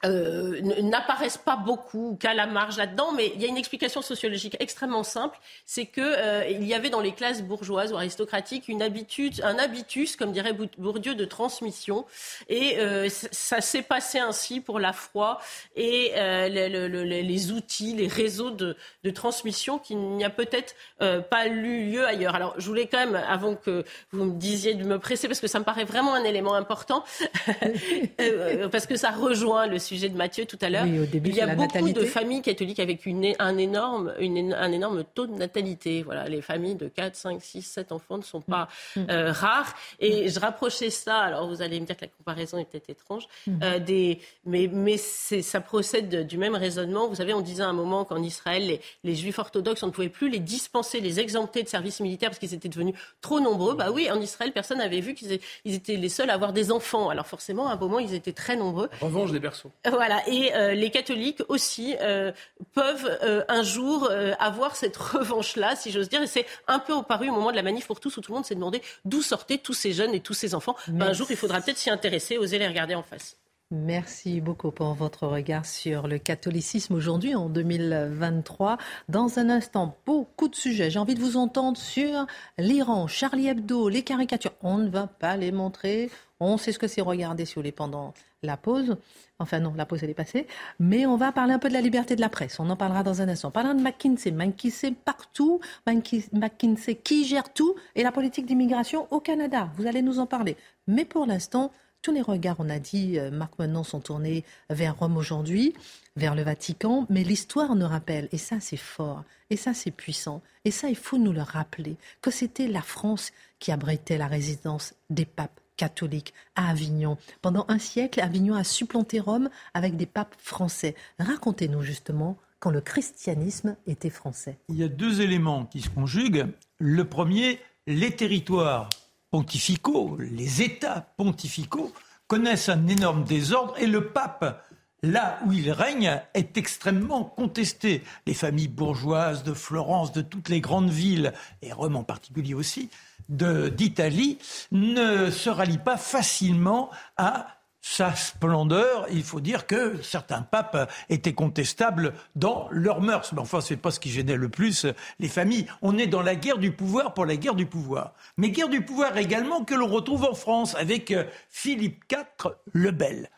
[0.04, 4.56] euh, n'apparaissent pas beaucoup qu'à la marge là-dedans, mais il y a une explication sociologique
[4.58, 8.82] extrêmement simple, c'est que euh, il y avait dans les classes bourgeoises ou aristocratiques une
[8.82, 12.04] habitude, un habitus, comme dirait Bourdieu, de transmission,
[12.48, 15.38] et euh, ça s'est passé ainsi pour la foi
[15.76, 22.04] et les outils, les réseaux de, de transmission qu'il n'y a peut-être pas eu lieu
[22.04, 22.34] ailleurs.
[22.34, 25.46] Alors, je voulais quand même, avant que vous me disiez de me presser, parce que
[25.46, 27.04] ça me paraît vraiment un élément important,
[28.72, 30.86] parce que ça rejoint le sujet sujet de Mathieu tout à l'heure.
[30.86, 35.26] il y a beaucoup de familles catholiques avec une, un, énorme, une, un énorme taux
[35.26, 36.02] de natalité.
[36.02, 39.00] Voilà, les familles de 4, 5, 6, 7 enfants ne sont pas mm.
[39.00, 39.06] Mm.
[39.10, 39.74] Euh, rares.
[40.00, 43.24] Et je rapprochais ça, alors vous allez me dire que la comparaison est peut-être étrange,
[43.46, 43.58] mm.
[43.62, 47.08] euh, des, mais, mais ça procède du même raisonnement.
[47.08, 49.92] Vous savez, on disait à un moment qu'en Israël, les, les, juifs orthodoxes, on ne
[49.92, 53.74] pouvait plus les dispenser, les exempter de service militaire parce qu'ils étaient devenus trop nombreux.
[53.74, 57.10] Bah oui, en Israël, personne n'avait vu qu'ils étaient les seuls à avoir des enfants.
[57.10, 58.88] Alors forcément, à un moment, ils étaient très nombreux.
[59.00, 59.70] Revanche des berceaux.
[59.90, 62.30] Voilà, et euh, les catholiques aussi euh,
[62.72, 64.08] peuvent euh, un jour
[64.38, 66.22] avoir cette revanche-là, si j'ose dire.
[66.22, 68.36] Et c'est un peu apparu au moment de la manif pour tous, où tout le
[68.36, 70.76] monde s'est demandé d'où sortaient tous ces jeunes et tous ces enfants.
[70.88, 73.36] Ben, un jour, il faudra peut-être s'y intéresser, oser les regarder en face.
[73.74, 78.76] Merci beaucoup pour votre regard sur le catholicisme aujourd'hui en 2023.
[79.08, 80.90] Dans un instant, beaucoup de sujets.
[80.90, 82.26] J'ai envie de vous entendre sur
[82.58, 84.52] l'Iran, Charlie Hebdo, les caricatures.
[84.62, 86.10] On ne va pas les montrer.
[86.38, 88.12] On sait ce que c'est regarder si vous voulez pendant
[88.42, 88.98] la pause.
[89.38, 90.46] Enfin non, la pause elle est passée.
[90.78, 92.60] Mais on va parler un peu de la liberté de la presse.
[92.60, 93.50] On en parlera dans un instant.
[93.50, 99.70] Parlant de McKinsey, McKinsey partout, McKinsey qui gère tout et la politique d'immigration au Canada.
[99.78, 100.58] Vous allez nous en parler.
[100.86, 101.72] Mais pour l'instant,
[102.02, 105.72] tous les regards, on a dit, euh, Marc maintenant, sont tournés vers Rome aujourd'hui,
[106.16, 110.42] vers le Vatican, mais l'histoire nous rappelle, et ça c'est fort, et ça c'est puissant,
[110.64, 113.30] et ça il faut nous le rappeler, que c'était la France
[113.60, 117.16] qui abritait la résidence des papes catholique à Avignon.
[117.40, 120.94] Pendant un siècle, Avignon a supplanté Rome avec des papes français.
[121.18, 124.58] Racontez-nous justement quand le christianisme était français.
[124.68, 126.46] Il y a deux éléments qui se conjuguent.
[126.78, 128.88] Le premier, les territoires
[129.32, 131.90] pontificaux, les États pontificaux
[132.28, 134.62] connaissent un énorme désordre et le pape
[135.02, 138.04] là où il règne est extrêmement contesté.
[138.26, 142.90] Les familles bourgeoises de Florence, de toutes les grandes villes, et Rome en particulier aussi,
[143.28, 144.38] d'Italie
[144.70, 147.46] ne se rallie pas facilement à
[147.82, 149.06] sa splendeur.
[149.10, 153.32] Il faut dire que certains papes étaient contestables dans leurs mœurs.
[153.32, 154.86] Mais enfin, c'est pas ce qui gênait le plus
[155.18, 155.66] les familles.
[155.82, 158.14] On est dans la guerre du pouvoir pour la guerre du pouvoir.
[158.38, 162.92] Mais guerre du pouvoir également que l'on retrouve en France avec euh, Philippe IV le
[162.92, 163.30] Bel.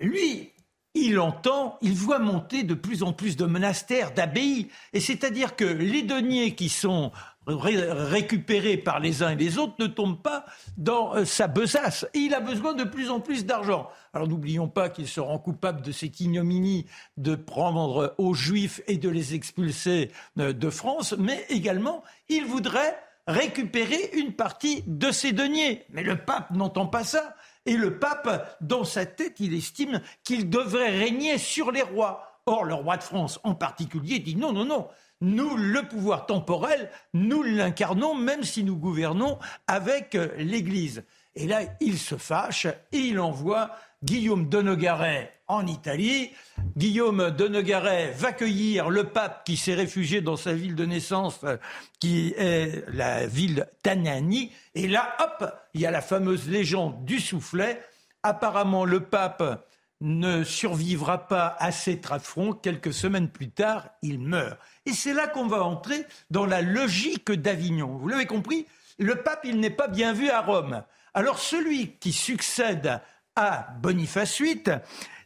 [0.00, 0.52] Lui,
[0.94, 4.68] il entend, il voit monter de plus en plus de monastères, d'abbayes.
[4.92, 7.12] Et c'est-à-dire que les deniers qui sont
[7.48, 10.44] récupérés par les uns et les autres ne tombent pas
[10.76, 12.06] dans euh, sa besace.
[12.14, 13.88] Et il a besoin de plus en plus d'argent.
[14.12, 16.86] Alors n'oublions pas qu'il se rend coupable de cette ignominie
[17.16, 22.98] de prendre aux Juifs et de les expulser euh, de France, mais également il voudrait
[23.26, 25.84] récupérer une partie de ses deniers.
[25.90, 27.34] Mais le pape n'entend pas ça.
[27.66, 32.40] Et le pape, dans sa tête, il estime qu'il devrait régner sur les rois.
[32.46, 34.88] Or, le roi de France en particulier dit non, non, non.
[35.20, 41.02] Nous, le pouvoir temporel, nous l'incarnons même si nous gouvernons avec euh, l'Église.
[41.34, 43.70] Et là, il se fâche et il envoie
[44.04, 46.30] Guillaume de Nogaret en Italie.
[46.76, 51.40] Guillaume de Nogaret va cueillir le pape qui s'est réfugié dans sa ville de naissance,
[51.42, 51.56] euh,
[51.98, 54.52] qui est la ville d'Anani.
[54.76, 57.82] Et là, hop, il y a la fameuse légende du soufflet.
[58.22, 59.66] Apparemment, le pape
[60.00, 62.52] ne survivra pas à ces front.
[62.52, 64.58] Quelques semaines plus tard, il meurt.
[64.86, 67.96] Et c'est là qu'on va entrer dans la logique d'Avignon.
[67.96, 68.66] Vous l'avez compris
[68.98, 70.84] Le pape, il n'est pas bien vu à Rome.
[71.14, 73.00] Alors celui qui succède
[73.34, 74.62] à Boniface VIII,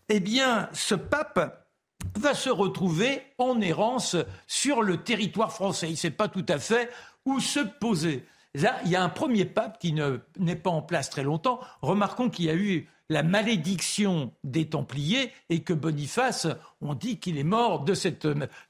[0.08, 1.66] eh bien, ce pape
[2.16, 4.16] va se retrouver en errance
[4.46, 5.88] sur le territoire français.
[5.88, 6.90] Il ne sait pas tout à fait
[7.24, 8.24] où se poser.
[8.54, 11.60] Là, il y a un premier pape qui n'est pas en place très longtemps.
[11.80, 16.46] Remarquons qu'il y a eu la malédiction des Templiers et que Boniface,
[16.80, 18.26] on dit qu'il est mort de cette,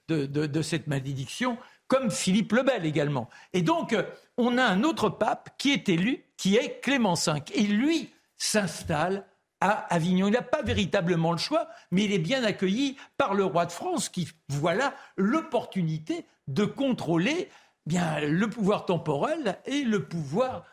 [0.09, 1.59] de, cette malédiction,
[1.89, 3.29] comme Philippe le Bel également.
[3.53, 3.97] Et donc,
[4.37, 7.33] on a un autre pape qui est élu, qui est Clément V.
[7.55, 9.27] Et lui s'installe
[9.61, 10.29] à Avignon.
[10.29, 13.73] Il n'a pas véritablement le choix, mais il est bien accueilli par le roi de
[13.73, 17.49] France qui voit là l'opportunité de contrôler
[17.87, 20.65] bien le pouvoir temporel et le pouvoir,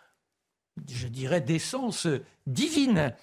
[0.87, 2.07] je dirais, d'essence
[2.47, 3.13] divine.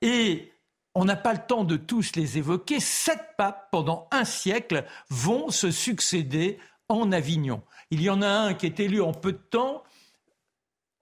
[0.00, 0.52] Et
[0.94, 2.80] on n'a pas le temps de tous les évoquer.
[2.80, 7.62] Sept papes, pendant un siècle, vont se succéder en Avignon.
[7.90, 9.82] Il y en a un qui est élu en peu de temps.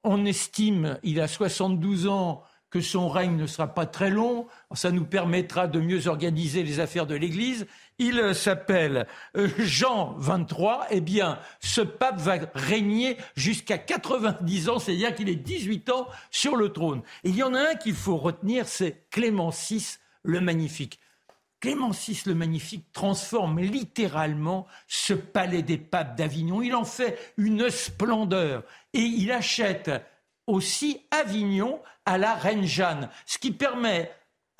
[0.04, 4.92] On estime, il a 72 ans, que son règne ne sera pas très long, ça
[4.92, 7.66] nous permettra de mieux organiser les affaires de l'Église.
[8.02, 10.86] Il s'appelle euh, Jean XXIII.
[10.88, 16.56] Eh bien, ce pape va régner jusqu'à 90 ans, c'est-à-dire qu'il est 18 ans sur
[16.56, 17.02] le trône.
[17.24, 20.98] il y en a un qu'il faut retenir, c'est Clément VI le Magnifique.
[21.60, 26.62] Clément VI le Magnifique transforme littéralement ce palais des papes d'Avignon.
[26.62, 28.62] Il en fait une splendeur
[28.94, 29.90] et il achète
[30.46, 34.10] aussi Avignon à la reine Jeanne, ce qui permet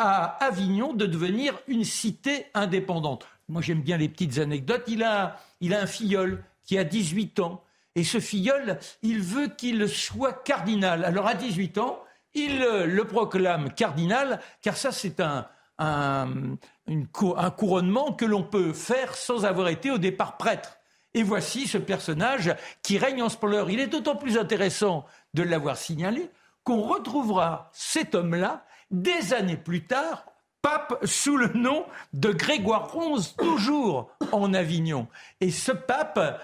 [0.02, 3.26] à Avignon de devenir une cité indépendante.
[3.50, 4.84] Moi, j'aime bien les petites anecdotes.
[4.86, 7.62] Il a, il a un filleul qui a 18 ans.
[7.94, 11.04] Et ce filleul, il veut qu'il soit cardinal.
[11.04, 15.46] Alors, à 18 ans, il le proclame cardinal, car ça, c'est un,
[15.76, 20.78] un, un couronnement que l'on peut faire sans avoir été au départ prêtre.
[21.12, 23.68] Et voici ce personnage qui règne en splendeur.
[23.68, 26.30] Il est d'autant plus intéressant de l'avoir signalé
[26.64, 30.26] qu'on retrouvera cet homme-là des années plus tard,
[30.62, 35.08] pape sous le nom de Grégoire XI, toujours en Avignon.
[35.40, 36.40] Et ce pape,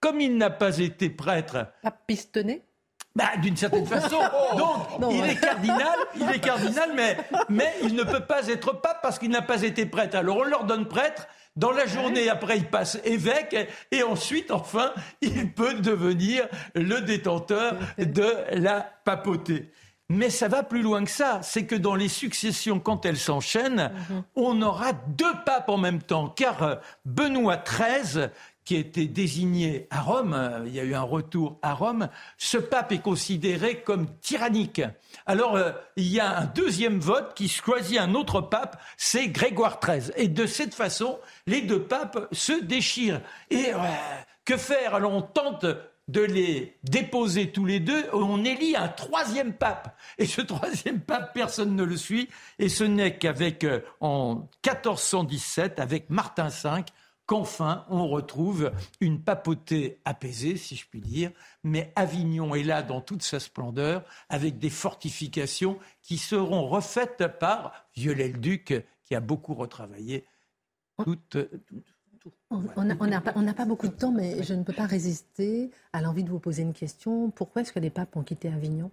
[0.00, 1.66] comme il n'a pas été prêtre.
[1.82, 2.62] Pape pistonné
[3.16, 4.20] bah, d'une certaine façon.
[5.00, 7.16] Donc, il est cardinal, il est cardinal, mais,
[7.48, 10.16] mais il ne peut pas être pape parce qu'il n'a pas été prêtre.
[10.16, 14.92] Alors, on leur donne prêtre, dans la journée, après, il passe évêque et ensuite, enfin,
[15.20, 19.72] il peut devenir le détenteur de la papauté.
[20.10, 21.38] Mais ça va plus loin que ça.
[21.42, 24.24] C'est que dans les successions, quand elles s'enchaînent, mhm.
[24.34, 26.28] on aura deux papes en même temps.
[26.28, 28.28] Car Benoît XIII
[28.64, 32.08] qui a été désigné à Rome, euh, il y a eu un retour à Rome,
[32.38, 34.82] ce pape est considéré comme tyrannique.
[35.26, 39.80] Alors, euh, il y a un deuxième vote qui choisit un autre pape, c'est Grégoire
[39.80, 40.12] XIII.
[40.16, 43.20] Et de cette façon, les deux papes se déchirent.
[43.50, 43.78] Et euh,
[44.44, 44.94] que faire?
[44.94, 45.66] Alors, on tente
[46.10, 49.96] de les déposer tous les deux, on élit un troisième pape.
[50.18, 52.28] Et ce troisième pape, personne ne le suit.
[52.58, 53.64] Et ce n'est qu'avec,
[54.00, 56.84] en 1417, avec Martin V,
[57.26, 61.30] qu'enfin on retrouve une papauté apaisée, si je puis dire,
[61.62, 67.72] mais Avignon est là dans toute sa splendeur, avec des fortifications qui seront refaites par
[67.94, 70.24] Viollet-le-Duc, qui a beaucoup retravaillé
[71.04, 71.36] toute.
[72.50, 76.30] On n'a pas, beaucoup de temps, mais je ne peux pas résister à l'envie de
[76.30, 77.30] vous poser une question.
[77.30, 78.90] Pourquoi est-ce que les papes ont quitté Avignon?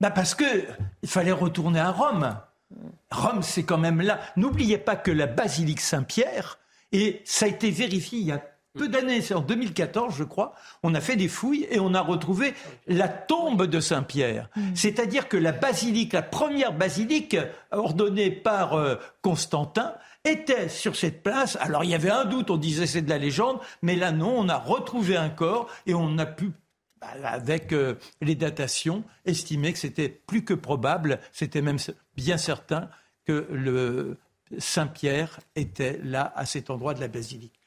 [0.00, 0.66] Bah Parce qu'il
[1.06, 2.36] fallait retourner à Rome.
[3.10, 4.20] Rome, c'est quand même là.
[4.36, 6.58] N'oubliez pas que la basilique Saint-Pierre,
[6.92, 8.42] et ça a été vérifié il y a
[8.76, 12.00] peu d'années, c'est en 2014, je crois, on a fait des fouilles et on a
[12.00, 12.54] retrouvé
[12.86, 14.50] la tombe de Saint-Pierre.
[14.54, 14.60] Mm.
[14.74, 17.36] C'est-à-dire que la basilique, la première basilique
[17.72, 19.94] ordonnée par euh, Constantin,
[20.26, 21.56] était sur cette place.
[21.60, 24.38] Alors il y avait un doute, on disait c'est de la légende, mais là non,
[24.38, 26.52] on a retrouvé un corps et on a pu
[27.00, 31.78] bah, avec euh, les datations, estimer que c'était plus que probable, c'était même
[32.16, 32.88] bien certain
[33.26, 34.18] que le,
[34.58, 37.58] Saint-Pierre était là, à cet endroit de la basilique.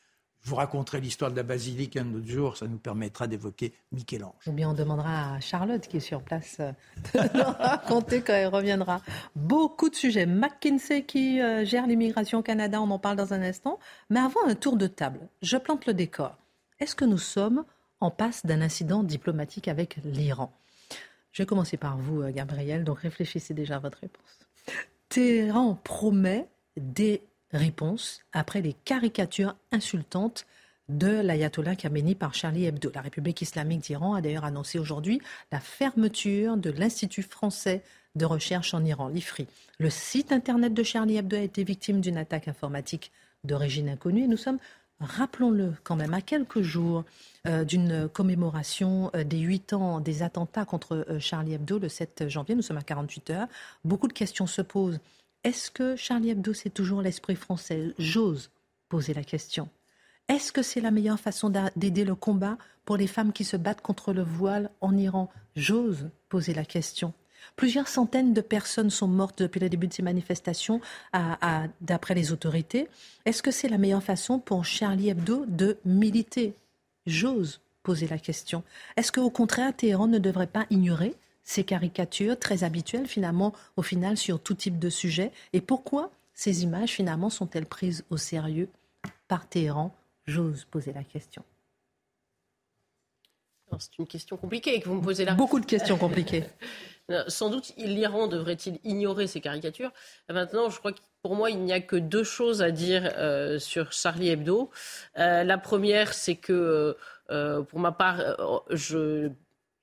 [0.49, 4.47] Vous raconterai l'histoire de la basilique un autre jour, ça nous permettra d'évoquer Michel-Ange.
[4.47, 6.71] Ou bien on demandera à Charlotte, qui est sur place, euh,
[7.13, 9.03] de nous raconter quand elle reviendra.
[9.35, 10.25] Beaucoup de sujets.
[10.25, 13.77] McKinsey qui euh, gère l'immigration au Canada, on en parle dans un instant.
[14.09, 16.35] Mais avant un tour de table, je plante le décor.
[16.79, 17.63] Est-ce que nous sommes
[17.99, 20.51] en passe d'un incident diplomatique avec l'Iran?
[21.31, 24.39] Je vais commencer par vous, euh, Gabriel, donc réfléchissez déjà à votre réponse.
[25.09, 27.21] Téhéran promet des
[27.51, 30.45] réponses après les caricatures insultantes
[30.89, 32.91] de l'ayatollah Khamenei par Charlie Hebdo.
[32.93, 35.21] La République islamique d'Iran a d'ailleurs annoncé aujourd'hui
[35.51, 37.83] la fermeture de l'Institut français
[38.15, 39.47] de recherche en Iran, l'IFRI.
[39.77, 43.11] Le site internet de Charlie Hebdo a été victime d'une attaque informatique
[43.43, 44.57] d'origine inconnue nous sommes,
[44.99, 47.05] rappelons-le quand même, à quelques jours
[47.47, 52.27] euh, d'une commémoration euh, des huit ans des attentats contre euh, Charlie Hebdo le 7
[52.27, 52.55] janvier.
[52.55, 53.47] Nous sommes à 48 heures.
[53.85, 54.99] Beaucoup de questions se posent.
[55.43, 57.93] Est-ce que Charlie Hebdo, c'est toujours l'esprit français?
[57.97, 58.51] J'ose
[58.89, 59.69] poser la question.
[60.27, 63.81] Est-ce que c'est la meilleure façon d'aider le combat pour les femmes qui se battent
[63.81, 65.29] contre le voile en Iran?
[65.55, 67.13] J'ose poser la question.
[67.55, 70.81] Plusieurs centaines de personnes sont mortes depuis le début de ces manifestations,
[71.79, 72.89] d'après les autorités.
[73.25, 76.53] Est-ce que c'est la meilleure façon pour Charlie Hebdo de militer?
[77.05, 78.63] J'ose poser la question.
[78.97, 84.17] Est-ce qu'au contraire, Téhéran ne devrait pas ignorer ces caricatures très habituelles, finalement, au final,
[84.17, 88.69] sur tout type de sujet Et pourquoi ces images, finalement, sont-elles prises au sérieux
[89.27, 89.93] par Téhéran?
[90.25, 91.43] J'ose poser la question.
[93.77, 95.33] C'est une question compliquée que vous me posez là.
[95.33, 96.43] Beaucoup de questions compliquées.
[97.27, 99.91] Sans doute, l'Iran devrait-il ignorer ces caricatures?
[100.29, 103.59] Maintenant, je crois que pour moi, il n'y a que deux choses à dire euh,
[103.59, 104.69] sur Charlie Hebdo.
[105.17, 106.95] Euh, la première, c'est que,
[107.31, 108.21] euh, pour ma part,
[108.69, 109.29] je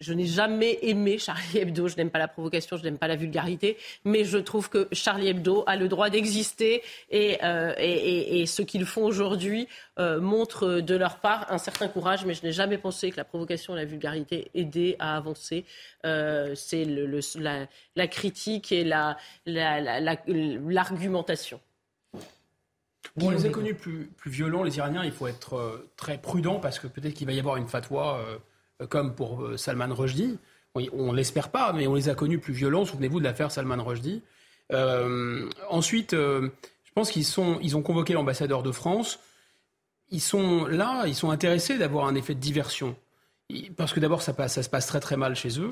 [0.00, 1.88] je n'ai jamais aimé Charlie Hebdo.
[1.88, 5.28] Je n'aime pas la provocation, je n'aime pas la vulgarité, mais je trouve que Charlie
[5.28, 9.68] Hebdo a le droit d'exister et, euh, et, et, ce qu'ils font aujourd'hui
[9.98, 12.26] euh, montre de leur part un certain courage.
[12.26, 15.64] Mais je n'ai jamais pensé que la provocation et la vulgarité aidaient à avancer.
[16.04, 17.66] Euh, C'est le, la,
[17.96, 21.56] la, critique et l'argumentation.
[21.56, 22.26] La, la,
[23.22, 25.02] on les a connus plus, plus violents, les Iraniens.
[25.02, 28.20] Il faut être très prudent parce que peut-être qu'il va y avoir une fatwa
[28.84, 30.38] comme pour euh, Salman Rushdie.
[30.74, 32.84] On, ne l'espère pas, mais on les a connus plus violents.
[32.84, 34.22] Souvenez-vous de l'affaire Salman Rushdie.
[34.72, 36.50] Euh, ensuite, euh,
[36.84, 39.18] je pense qu'ils sont, ils ont convoqué l'ambassadeur de France.
[40.10, 42.94] Ils sont là, ils sont intéressés d'avoir un effet de diversion.
[43.78, 45.70] Parce que d'abord, ça, se passe très très mal chez eux.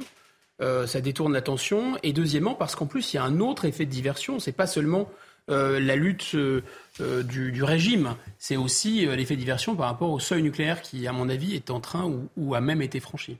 [0.86, 1.98] ça détourne l'attention.
[2.02, 4.38] Et deuxièmement, parce qu'en plus, il y a un autre effet de diversion.
[4.38, 5.10] C'est pas seulement
[5.48, 6.36] la lutte
[6.98, 11.54] du, régime, c'est aussi l'effet diversion par rapport au seuil nucléaire qui, à mon avis,
[11.54, 13.38] est en train ou, a même été franchi.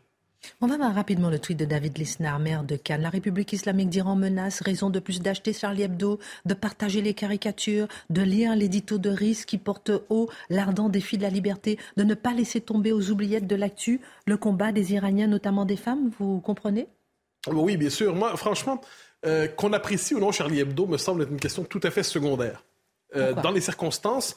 [0.61, 3.03] On va voir rapidement le tweet de David Lisnard, maire de Cannes.
[3.03, 7.89] La République islamique d'Iran menace, raison de plus d'acheter Charlie Hebdo, de partager les caricatures,
[8.11, 12.15] de lire l'édito de risque qui porte haut l'ardent défi de la liberté, de ne
[12.15, 16.11] pas laisser tomber aux oubliettes de l'actu le combat des Iraniens, notamment des femmes.
[16.19, 16.89] Vous comprenez?
[17.47, 18.15] Oui, bien sûr.
[18.15, 18.81] Moi, franchement,
[19.27, 22.03] euh, qu'on apprécie ou non Charlie Hebdo me semble être une question tout à fait
[22.03, 22.65] secondaire.
[23.17, 24.37] Euh, dans les circonstances,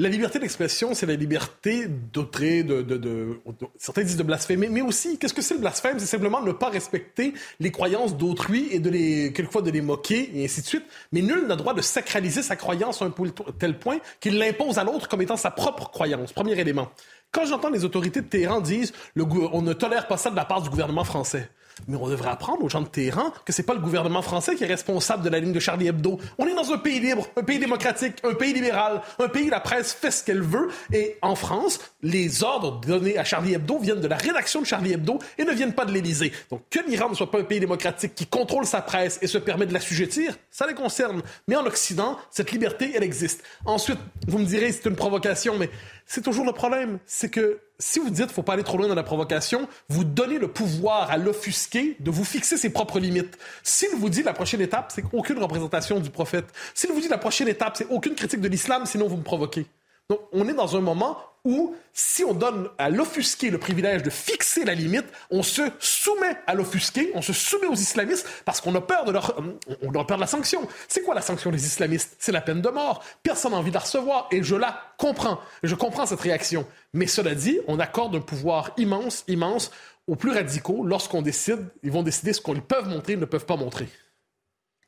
[0.00, 3.38] la liberté d'expression, c'est la liberté d'autrer, de, de, de,
[3.76, 5.98] certains disent de blasphémer, mais aussi, qu'est-ce que c'est le blasphème?
[5.98, 10.30] C'est simplement ne pas respecter les croyances d'autrui et de les, quelquefois de les moquer
[10.34, 10.84] et ainsi de suite.
[11.12, 13.14] Mais nul n'a droit de sacraliser sa croyance à un
[13.58, 16.32] tel point qu'il l'impose à l'autre comme étant sa propre croyance.
[16.32, 16.90] Premier élément.
[17.30, 20.46] Quand j'entends les autorités de Téhéran dire le, on ne tolère pas ça de la
[20.46, 21.50] part du gouvernement français.
[21.88, 24.64] Mais on devrait apprendre aux gens de Téhéran que c'est pas le gouvernement français qui
[24.64, 26.18] est responsable de la ligne de Charlie Hebdo.
[26.38, 29.50] On est dans un pays libre, un pays démocratique, un pays libéral, un pays où
[29.50, 30.68] la presse fait ce qu'elle veut.
[30.92, 34.92] Et en France, les ordres donnés à Charlie Hebdo viennent de la rédaction de Charlie
[34.92, 36.32] Hebdo et ne viennent pas de l'Élysée.
[36.50, 39.38] Donc que l'Iran ne soit pas un pays démocratique qui contrôle sa presse et se
[39.38, 41.22] permet de l'assujettir, ça les concerne.
[41.48, 43.42] Mais en Occident, cette liberté, elle existe.
[43.64, 45.70] Ensuite, vous me direz, c'est une provocation, mais
[46.12, 46.98] c'est toujours le problème.
[47.06, 50.02] C'est que si vous dites qu'il faut pas aller trop loin dans la provocation, vous
[50.02, 53.38] donnez le pouvoir à l'offusqué de vous fixer ses propres limites.
[53.62, 56.46] S'il vous dit la prochaine étape, c'est aucune représentation du prophète.
[56.74, 59.66] S'il vous dit la prochaine étape, c'est aucune critique de l'islam, sinon vous me provoquez.
[60.08, 64.10] Donc, on est dans un moment où, si on donne à l'offusqué le privilège de
[64.10, 68.74] fixer la limite, on se soumet à l'offusqué, on se soumet aux islamistes parce qu'on
[68.74, 69.40] a peur de leur,
[69.82, 70.66] on a peur de la sanction.
[70.88, 72.16] C'est quoi la sanction des islamistes?
[72.18, 73.04] C'est la peine de mort.
[73.22, 75.40] Personne n'a envie de la recevoir et je la comprends.
[75.62, 76.66] Je comprends cette réaction.
[76.92, 79.70] Mais cela dit, on accorde un pouvoir immense, immense
[80.06, 83.56] aux plus radicaux lorsqu'on décide, ils vont décider ce qu'ils peuvent montrer, ne peuvent pas
[83.56, 83.88] montrer.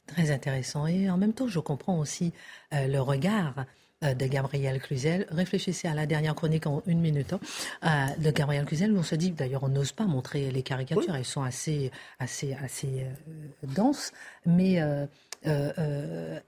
[0.07, 0.87] Très intéressant.
[0.87, 2.33] Et en même temps, je comprends aussi
[2.73, 3.65] euh, le regard
[4.03, 5.27] de Gabriel Cluzel.
[5.31, 7.41] Réfléchissez à la dernière chronique en une minute hein,
[7.85, 11.15] euh, de Gabriel Cluzel où on se dit, d'ailleurs, on n'ose pas montrer les caricatures,
[11.15, 14.13] elles sont assez, assez, assez euh, denses,
[14.47, 14.83] mais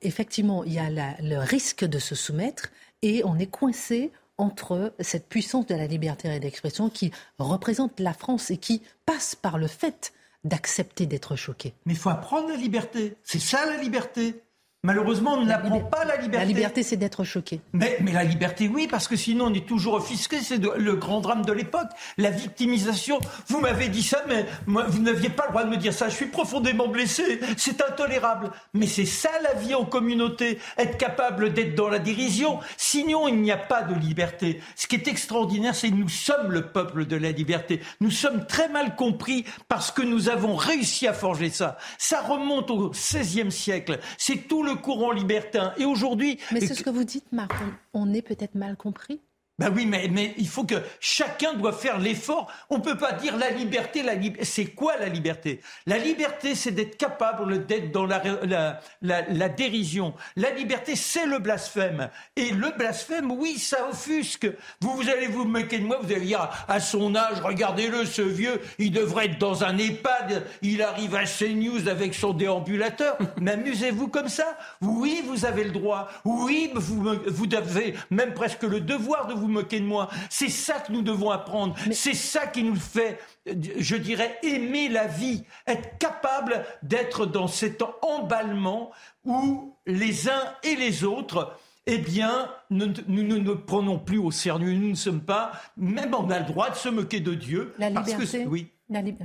[0.03, 2.71] effectivement, il y a le risque de se soumettre
[3.03, 8.51] et on est coincé entre cette puissance de la liberté d'expression qui représente la France
[8.51, 10.13] et qui passe par le fait
[10.45, 11.75] d'accepter d'être choqué.
[11.87, 13.17] Mais il faut apprendre la liberté.
[13.23, 14.43] C'est ça la liberté.
[14.85, 16.39] Malheureusement, on n'apprend pas la liberté.
[16.39, 17.63] La liberté, c'est d'être choqué.
[17.73, 20.41] Mais, mais, la liberté, oui, parce que sinon, on est toujours offusqué.
[20.43, 21.89] C'est le grand drame de l'époque.
[22.19, 23.19] La victimisation.
[23.49, 26.11] Vous m'avez dit ça, mais moi, vous n'aviez pas le droit de me dire ça.
[26.11, 27.41] Je suis profondément blessé.
[27.57, 28.51] C'est intolérable.
[28.75, 30.59] Mais c'est ça la vie en communauté.
[30.77, 32.61] Être capable d'être dans la dérision.
[32.77, 34.61] Sinon, il n'y a pas de liberté.
[34.77, 37.81] Ce qui est extraordinaire, c'est que nous sommes le peuple de la liberté.
[38.03, 41.79] Nous sommes très mal compris parce que nous avons réussi à forger ça.
[41.97, 43.99] Ça remonte au XVIe siècle.
[44.19, 45.73] C'est tout le courant libertin.
[45.77, 46.39] Et aujourd'hui.
[46.53, 47.53] Mais c'est ce que vous dites, Marc.
[47.93, 49.21] on est peut-être mal compris.
[49.61, 52.51] Ben oui, mais, il faut que chacun doit faire l'effort.
[52.71, 54.15] On ne peut pas dire la liberté, la.
[54.43, 55.61] C'est quoi la liberté?
[55.87, 60.13] La liberté, c'est d'être capable d'être dans la, la, la, dérision.
[60.35, 62.11] La liberté, c'est le blasphème.
[62.35, 64.49] Et le blasphème, oui, ça offusque.
[64.81, 68.23] Vous, vous allez vous moquer de moi, vous allez dire à son âge, regardez-le, ce
[68.23, 73.17] vieux, il devrait être dans un EHPAD, il arrive à CNews avec son déambulateur.
[73.41, 74.59] mais amusez-vous comme ça.
[74.81, 76.09] Oui, vous avez le droit.
[76.25, 80.09] Oui, vous, vous avez même presque le devoir de vous vous moquez de moi.
[80.31, 81.75] C'est ça que nous devons apprendre.
[81.93, 85.45] C'est ça qui nous fait, je dirais, aimer la vie.
[85.67, 88.91] Être capable d'être dans cet emballement
[89.25, 94.73] où les uns et les autres eh bien, nous, ne nous prenons plus au sérieux.
[94.73, 97.75] Nous ne sommes pas, même on a le droit de se moquer de Dieu.
[97.79, 98.69] La liberté, oui.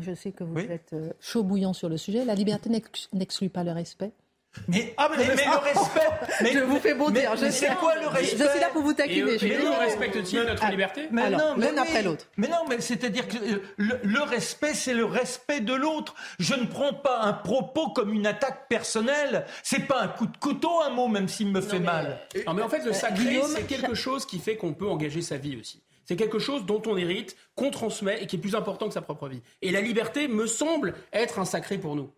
[0.02, 2.26] je sais que vous êtes euh, chaud bouillant sur le sujet.
[2.26, 2.70] La liberté
[3.14, 4.12] n'exclut pas le respect.
[4.68, 6.10] Mais, ah, mais, le respect.
[6.42, 7.36] Mais, je vous fais bondir.
[7.36, 9.36] Je sais quoi le respect Je suis là pour vous taquiner.
[9.36, 12.26] Et, mais respecte-t-il notre ah, liberté mais non, l'un après l'autre.
[12.38, 16.16] Mais non, mais c'est-à-dire que euh, le, respect, c'est le respect de l'autre.
[16.40, 19.46] Je ne prends pas un propos comme une attaque personnelle.
[19.64, 22.20] C'est pas un coup de couteau, un mot, même s'il me fait mal.
[22.48, 25.22] Non, mais en fait, le euh, sacré, c'est quelque chose qui fait qu'on peut engager
[25.22, 25.84] sa vie aussi.
[26.06, 29.02] C'est quelque chose dont on hérite, qu'on transmet et qui est plus important que sa
[29.02, 29.42] propre vie.
[29.62, 32.10] Et la liberté me semble être un sacré pour nous.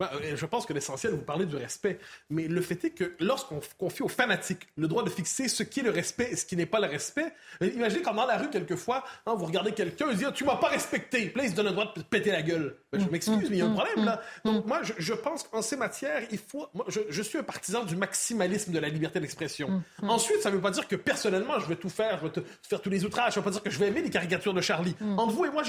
[0.00, 1.98] Bah, euh, je pense que l'essentiel, vous parlez du respect,
[2.30, 5.80] mais le fait est que lorsqu'on confie aux fanatiques le droit de fixer ce qui
[5.80, 7.32] est le respect et ce qui n'est pas le respect,
[7.62, 10.56] euh, imaginez comme dans la rue, quelquefois, hein, vous regardez quelqu'un, il dit Tu m'as
[10.56, 11.30] pas respecté.
[11.30, 12.76] Puis là, se donne le droit de péter la gueule.
[12.92, 13.10] Ben, je mm.
[13.10, 13.74] m'excuse, mais il y a un mm.
[13.74, 14.22] problème là.
[14.44, 14.48] Mm.
[14.48, 16.68] Donc, moi, je, pense qu'en ces matières, il faut.
[16.72, 19.82] Moi, je, suis un partisan du maximalisme de la liberté d'expression.
[20.02, 22.80] Ensuite, ça ne veut pas dire que personnellement, je vais tout faire, je vais faire
[22.80, 23.34] tous les outrages.
[23.34, 24.96] Ça ne veut pas dire que je vais aimer les caricatures de Charlie.
[25.16, 25.62] Entre vous et moi,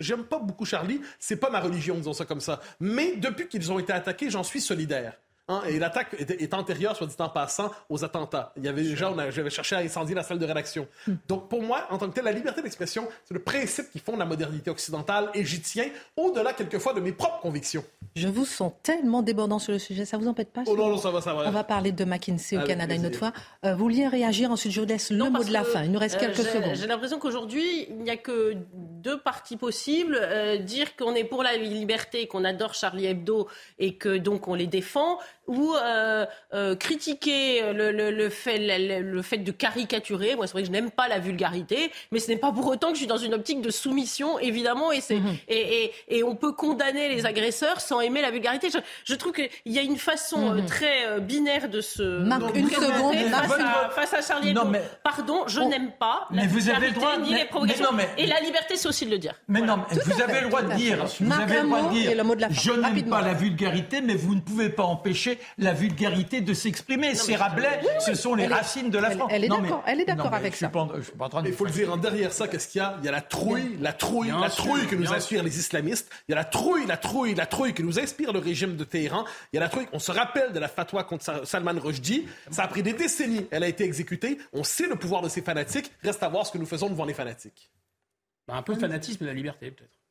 [0.00, 1.00] j'aime pas beaucoup Charlie.
[1.18, 2.60] C'est pas ma religion, disons ça comme ça.
[2.80, 5.14] Mais depuis qu'ils ont été attaqués, j'en suis solidaire.
[5.48, 8.52] Hein, et l'attaque est, antérieure, soit dit en passant, aux attentats.
[8.56, 10.86] Il y avait déjà, j'avais cherché à incendier la salle de rédaction.
[11.06, 11.14] Hmm.
[11.26, 14.18] Donc, pour moi, en tant que tel, la liberté d'expression, c'est le principe qui fonde
[14.18, 17.84] la modernité occidentale et j'y tiens au-delà, quelquefois, de mes propres convictions.
[18.14, 20.98] Je vous sens tellement débordant sur le sujet, ça vous empêche pas Oh non, non,
[20.98, 21.48] ça va, ça va.
[21.48, 23.32] On va parler de McKinsey au Canada une autre fois.
[23.64, 25.82] Euh, vous vouliez réagir, ensuite je vous laisse le mot de la fin.
[25.82, 26.74] Il nous reste euh, quelques secondes.
[26.74, 30.18] J'ai l'impression qu'aujourd'hui, il n'y a que deux parties possibles.
[30.20, 34.54] Euh, dire qu'on est pour la liberté, qu'on adore Charlie Hebdo et que donc on
[34.54, 35.18] les défend,
[35.52, 36.24] ou euh,
[36.54, 40.34] euh, critiquer le, le, le, fait, le, fait de caricaturer.
[40.34, 42.88] Moi, c'est vrai que je n'aime pas la vulgarité, mais ce n'est pas pour autant
[42.88, 45.36] que je suis dans une optique de soumission, évidemment, et, c'est, mhm.
[45.48, 48.70] et, et, et, on peut condamner les agresseurs sans aimer la vulgarité.
[48.70, 50.66] Je, je trouve qu'il y a une façon euh, mhm.
[50.66, 52.02] très euh, binaire de se...
[52.02, 53.14] Marc, une seconde.
[53.14, 54.62] Face, à, face à Charlie Hebdo.
[55.02, 57.86] Pardon, je n'aime pas la mais vous avez le droit, ni les provocations.
[58.16, 59.34] Et la liberté, c'est aussi de le dire.
[59.48, 62.12] Mais non, mais vous avez le droit de dire, vous avez le droit de dire,
[62.50, 67.14] je n'aime pas la vulgarité, mais vous ne pouvez pas empêcher la vulgarité de s'exprimer.
[67.14, 69.30] C'est Rabelais, ce sont les racines de la France.
[69.32, 69.44] Elle,
[70.00, 70.70] est d'accord avec ça.
[71.44, 72.96] Il faut le dire, en derrière ça, qu'est-ce qu'il y a?
[73.00, 76.10] Il y a la trouille, la trouille, la trouille que nous inspirent les islamistes.
[76.28, 78.84] Il y a la trouille, la trouille, la trouille que nous inspire le régime de
[78.84, 79.24] Téhéran.
[79.52, 82.26] Il y a la trouille, on se rappelle de la fatwa contre Salman Rushdie.
[82.50, 84.38] Ça a pris des décennies, elle a été exécutée.
[84.52, 85.92] On sait le pouvoir de ces fanatiques.
[86.02, 87.70] Reste à voir ce que nous faisons devant les fanatiques.
[88.46, 90.01] Bah, un peu de fanatisme et la liberté, peut-être.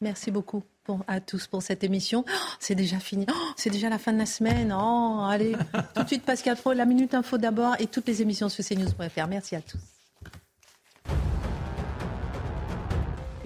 [0.00, 0.62] Merci beaucoup
[1.06, 2.24] à tous pour cette émission.
[2.26, 3.26] Oh, c'est déjà fini.
[3.30, 4.74] Oh, c'est déjà la fin de la semaine.
[4.76, 5.54] Oh, allez,
[5.94, 9.26] tout de suite Pascal Pro, la Minute Info d'abord et toutes les émissions sur cnews.fr.
[9.28, 9.78] Merci à tous.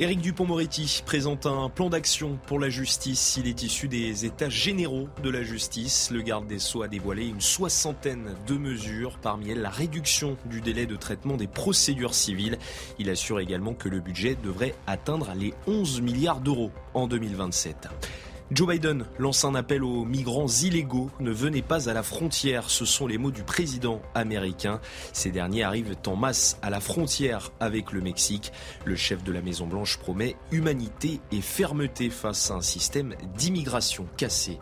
[0.01, 3.37] Éric Dupont-Moretti présente un plan d'action pour la justice.
[3.37, 6.11] Il est issu des états généraux de la justice.
[6.11, 10.61] Le garde des Sceaux a dévoilé une soixantaine de mesures, parmi elles la réduction du
[10.61, 12.59] délai de traitement des procédures civiles.
[12.99, 17.89] Il assure également que le budget devrait atteindre les 11 milliards d'euros en 2027.
[18.51, 21.11] Joe Biden lance un appel aux migrants illégaux.
[21.19, 22.69] Ne venez pas à la frontière.
[22.69, 24.81] Ce sont les mots du président américain.
[25.15, 28.53] Ces derniers arrivent en masse à la frontière avec le Mexique.
[28.85, 34.59] Le chef de la Maison-Blanche promet humanité et fermeté face à un système d'immigration cassé.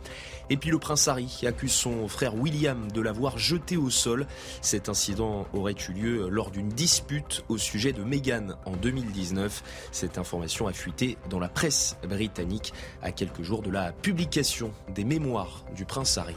[0.50, 4.26] Et puis le prince Harry accuse son frère William de l'avoir jeté au sol.
[4.60, 9.62] Cet incident aurait eu lieu lors d'une dispute au sujet de Meghan en 2019.
[9.92, 12.72] Cette information a fuité dans la presse britannique
[13.02, 16.36] à quelques jours de la publication des mémoires du prince Harry.